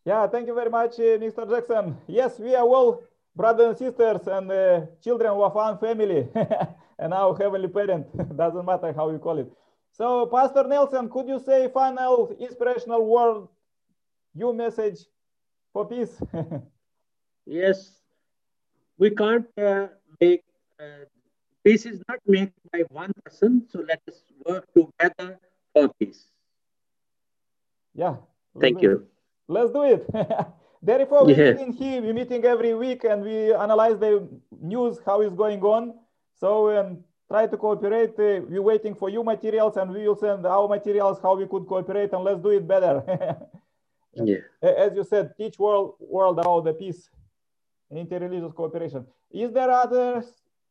[0.05, 1.49] Yeah, thank you very much, Mr.
[1.49, 1.97] Jackson.
[2.07, 3.03] Yes, we are all
[3.35, 6.27] brothers and sisters and uh, children of one family.
[6.99, 8.05] and our heavenly parent,
[8.37, 9.51] doesn't matter how you call it.
[9.91, 13.47] So Pastor Nelson, could you say final inspirational word,
[14.33, 14.99] your message
[15.71, 16.21] for peace?
[17.45, 18.01] yes,
[18.97, 19.87] we can't uh,
[20.19, 20.43] make,
[20.79, 21.05] uh,
[21.63, 25.39] peace is not made by one person, so let us work together
[25.73, 26.25] for peace.
[27.93, 28.15] Yeah.
[28.59, 29.07] Thank you.
[29.47, 30.07] Let's do it.
[30.81, 31.51] Therefore, we're yeah.
[31.53, 34.27] meeting here, we're meeting every week and we analyze the
[34.61, 35.93] news, how is going on.
[36.39, 38.11] So um, try to cooperate.
[38.19, 41.65] Uh, we're waiting for you materials and we will send our materials how we could
[41.67, 43.03] cooperate and let's do it better.
[44.13, 44.37] yeah.
[44.61, 47.09] As you said, teach world world about the peace,
[47.91, 49.05] interreligious cooperation.
[49.31, 50.25] Is there others,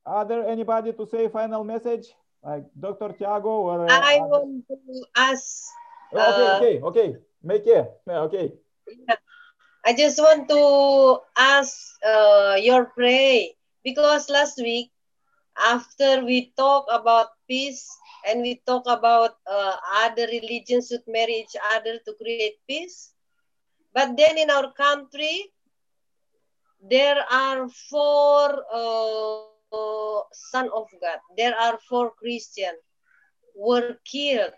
[0.06, 2.06] other anybody to say final message?
[2.42, 3.14] Like Dr.
[3.16, 3.90] Tiago or?
[3.90, 5.64] Uh, I want to ask.
[6.12, 7.16] Oh, okay, uh, okay, okay.
[7.42, 7.90] Make it.
[8.08, 8.52] Okay.
[9.08, 9.16] Yeah.
[9.84, 14.90] I just want to ask uh, your pray because last week
[15.58, 17.86] after we talk about peace
[18.26, 23.14] and we talk about uh, other religions should marry each other to create peace
[23.94, 25.50] but then in our country
[26.90, 31.18] there are four uh, son of god.
[31.36, 32.78] There are four christians
[33.56, 34.52] were killed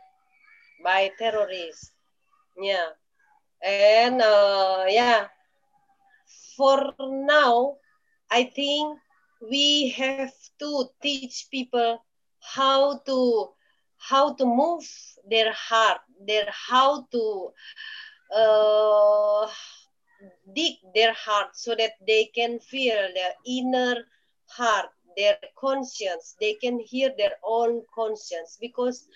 [0.84, 1.92] by terrorists.
[2.60, 2.90] Yeah.
[3.62, 5.28] And uh, yeah.
[6.56, 7.76] For now
[8.30, 8.98] i think
[9.50, 11.98] we have to teach people
[12.54, 13.48] how to
[13.98, 14.84] how to move
[15.30, 17.50] their heart their how to
[18.36, 19.46] uh,
[20.54, 23.96] dig their heart so that they can feel their inner
[24.48, 26.36] heart their conscience.
[26.40, 29.06] They can hear their own conscience because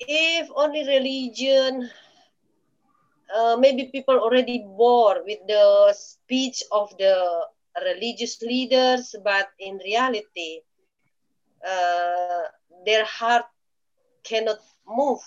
[0.00, 1.90] if only religion
[3.34, 7.14] uh, maybe people already bored with the speech of the
[7.84, 10.60] religious leaders, but in reality,
[11.66, 12.42] uh,
[12.84, 13.44] their heart
[14.24, 15.20] cannot move,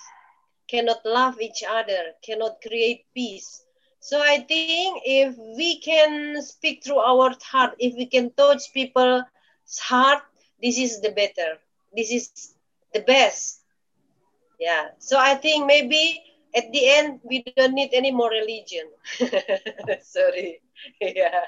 [0.68, 3.64] cannot love each other, cannot create peace.
[4.00, 9.24] So I think if we can speak through our heart, if we can touch people's
[9.82, 10.24] heart,
[10.62, 11.60] this is the better.
[11.96, 12.54] This is
[12.94, 13.62] the best.
[14.60, 14.90] Yeah.
[15.00, 16.24] So I think maybe
[16.56, 18.86] at the end we don't need any more religion
[20.02, 20.62] sorry
[21.02, 21.46] yeah.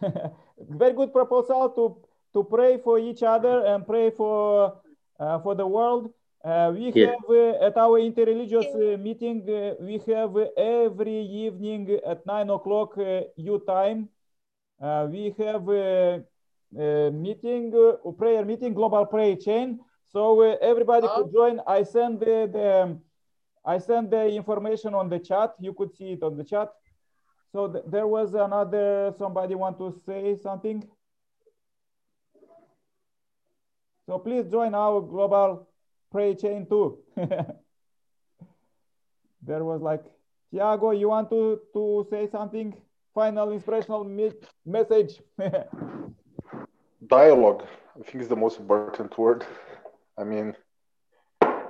[0.58, 1.96] Very good proposal to
[2.38, 4.78] to pray for each other and pray for
[5.18, 6.10] uh, for the world.
[6.44, 7.10] Uh, we yeah.
[7.10, 12.96] have uh, at our interreligious uh, meeting uh, we have every evening at nine o'clock
[12.98, 14.08] uh, U time.
[15.10, 16.22] we have a,
[16.78, 19.80] a meeting, a prayer meeting, global prayer chain.
[20.12, 20.40] So
[20.72, 21.14] everybody oh.
[21.16, 21.60] could join.
[21.66, 22.98] I send the, the
[23.64, 25.54] I send the information on the chat.
[25.58, 26.68] You could see it on the chat.
[27.52, 30.78] So th there was another, somebody want to say something?
[34.08, 35.68] So please join our global
[36.10, 36.96] pray chain too.
[39.42, 40.02] there was like,
[40.50, 42.74] Tiago, you want to, to say something?
[43.14, 44.32] Final inspirational me
[44.64, 45.20] message.
[47.06, 47.66] Dialogue,
[48.00, 49.44] I think is the most important word.
[50.16, 50.56] I mean,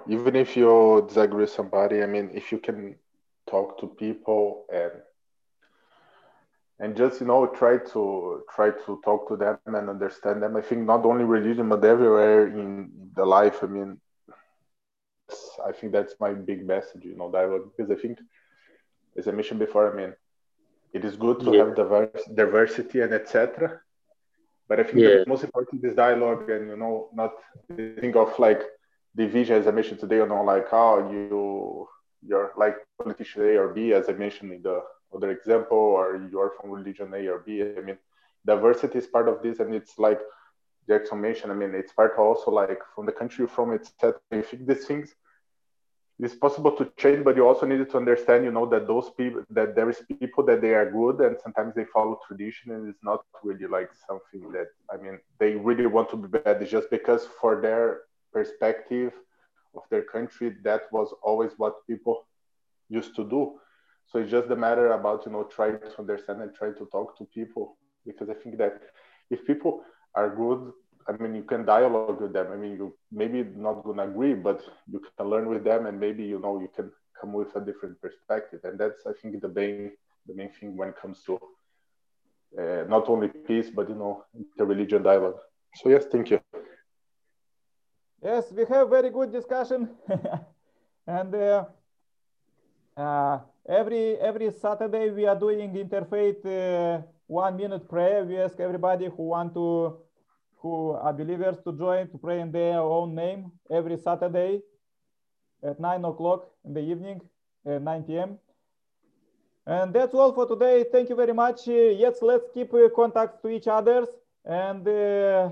[0.08, 2.94] even if you disagree with somebody, I mean, if you can
[3.50, 4.92] talk to people and
[6.80, 10.60] and just you know try to try to talk to them and understand them i
[10.60, 14.00] think not only religion but everywhere in the life i mean
[15.66, 18.18] i think that's my big message you know dialogue because i think
[19.16, 20.14] as i mentioned before i mean
[20.92, 21.64] it is good to yeah.
[21.64, 23.80] have diverse, diversity and etc
[24.68, 25.18] but i think yeah.
[25.18, 27.32] the most important is dialogue and you know not
[27.76, 28.62] think of like
[29.16, 31.88] division as i mentioned today you know like how oh, you
[32.26, 34.80] you're like politician a or b as i mentioned in the
[35.14, 37.62] other example, or you are from religion A or B.
[37.62, 37.98] I mean,
[38.46, 40.20] diversity is part of this, and it's like
[40.86, 41.50] the explanation.
[41.50, 44.20] I mean, it's part also like from the country from, etc.
[44.32, 45.14] You think these things
[46.20, 49.44] it's possible to change, but you also need to understand, you know, that those people,
[49.50, 53.04] that there is people that they are good, and sometimes they follow tradition, and it's
[53.04, 56.60] not really like something that I mean, they really want to be bad.
[56.60, 58.00] It's just because for their
[58.32, 59.12] perspective
[59.76, 62.26] of their country, that was always what people
[62.88, 63.60] used to do
[64.08, 67.16] so it's just a matter about you know trying to understand and trying to talk
[67.18, 68.82] to people because i think that
[69.30, 69.82] if people
[70.14, 70.72] are good
[71.08, 72.48] i mean you can dialogue with them.
[72.52, 76.24] I mean you maybe not gonna agree but you can learn with them and maybe
[76.24, 76.90] you know you can
[77.20, 78.60] come with a different perspective.
[78.64, 79.92] And that's i think the main
[80.26, 81.38] the main thing when it comes to
[82.58, 84.24] uh, not only peace but you know
[84.56, 85.38] the religion dialogue.
[85.74, 86.38] So yes thank you.
[88.22, 89.96] Yes we have very good discussion.
[91.06, 91.64] And uh,
[92.96, 93.38] uh,
[93.68, 98.24] every every Saturday we are doing interfaith uh, one minute prayer.
[98.24, 99.98] We ask everybody who want to
[100.60, 104.62] who are believers to join to pray in their own name every Saturday
[105.62, 107.20] at nine o'clock in the evening,
[107.66, 108.38] uh, 9 p.m.
[109.66, 110.84] And that's all for today.
[110.90, 111.68] Thank you very much.
[111.68, 114.08] Uh, yes, let's keep uh, contact to each others
[114.44, 115.50] and uh,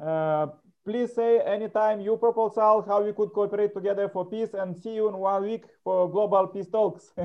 [0.00, 0.46] uh,
[0.86, 5.08] Please say anytime you proposal how we could cooperate together for peace and see you
[5.08, 7.10] in one week for global peace talks.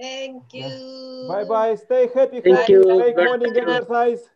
[0.00, 1.26] Thank you.
[1.28, 1.74] Bye bye.
[1.74, 2.40] Stay happy.
[2.40, 2.84] Thank you.
[2.86, 4.30] Make morning exercise.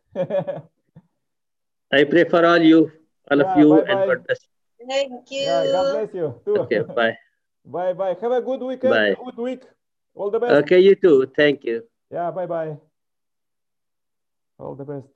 [1.93, 2.91] I pray for all you,
[3.31, 3.93] all Yeah, of you, bye-bye.
[3.93, 4.39] and God bless.
[4.89, 5.43] Thank you.
[5.47, 6.57] Yeah, God bless you too.
[6.67, 7.15] Okay, bye.
[7.65, 8.17] bye bye.
[8.21, 8.91] Have a good weekend.
[8.91, 9.15] Bye.
[9.25, 9.63] Good week.
[10.17, 10.53] All the best.
[10.65, 11.31] Okay, you too.
[11.37, 11.85] Thank you.
[12.11, 12.77] Yeah, bye bye.
[14.59, 15.15] All the best.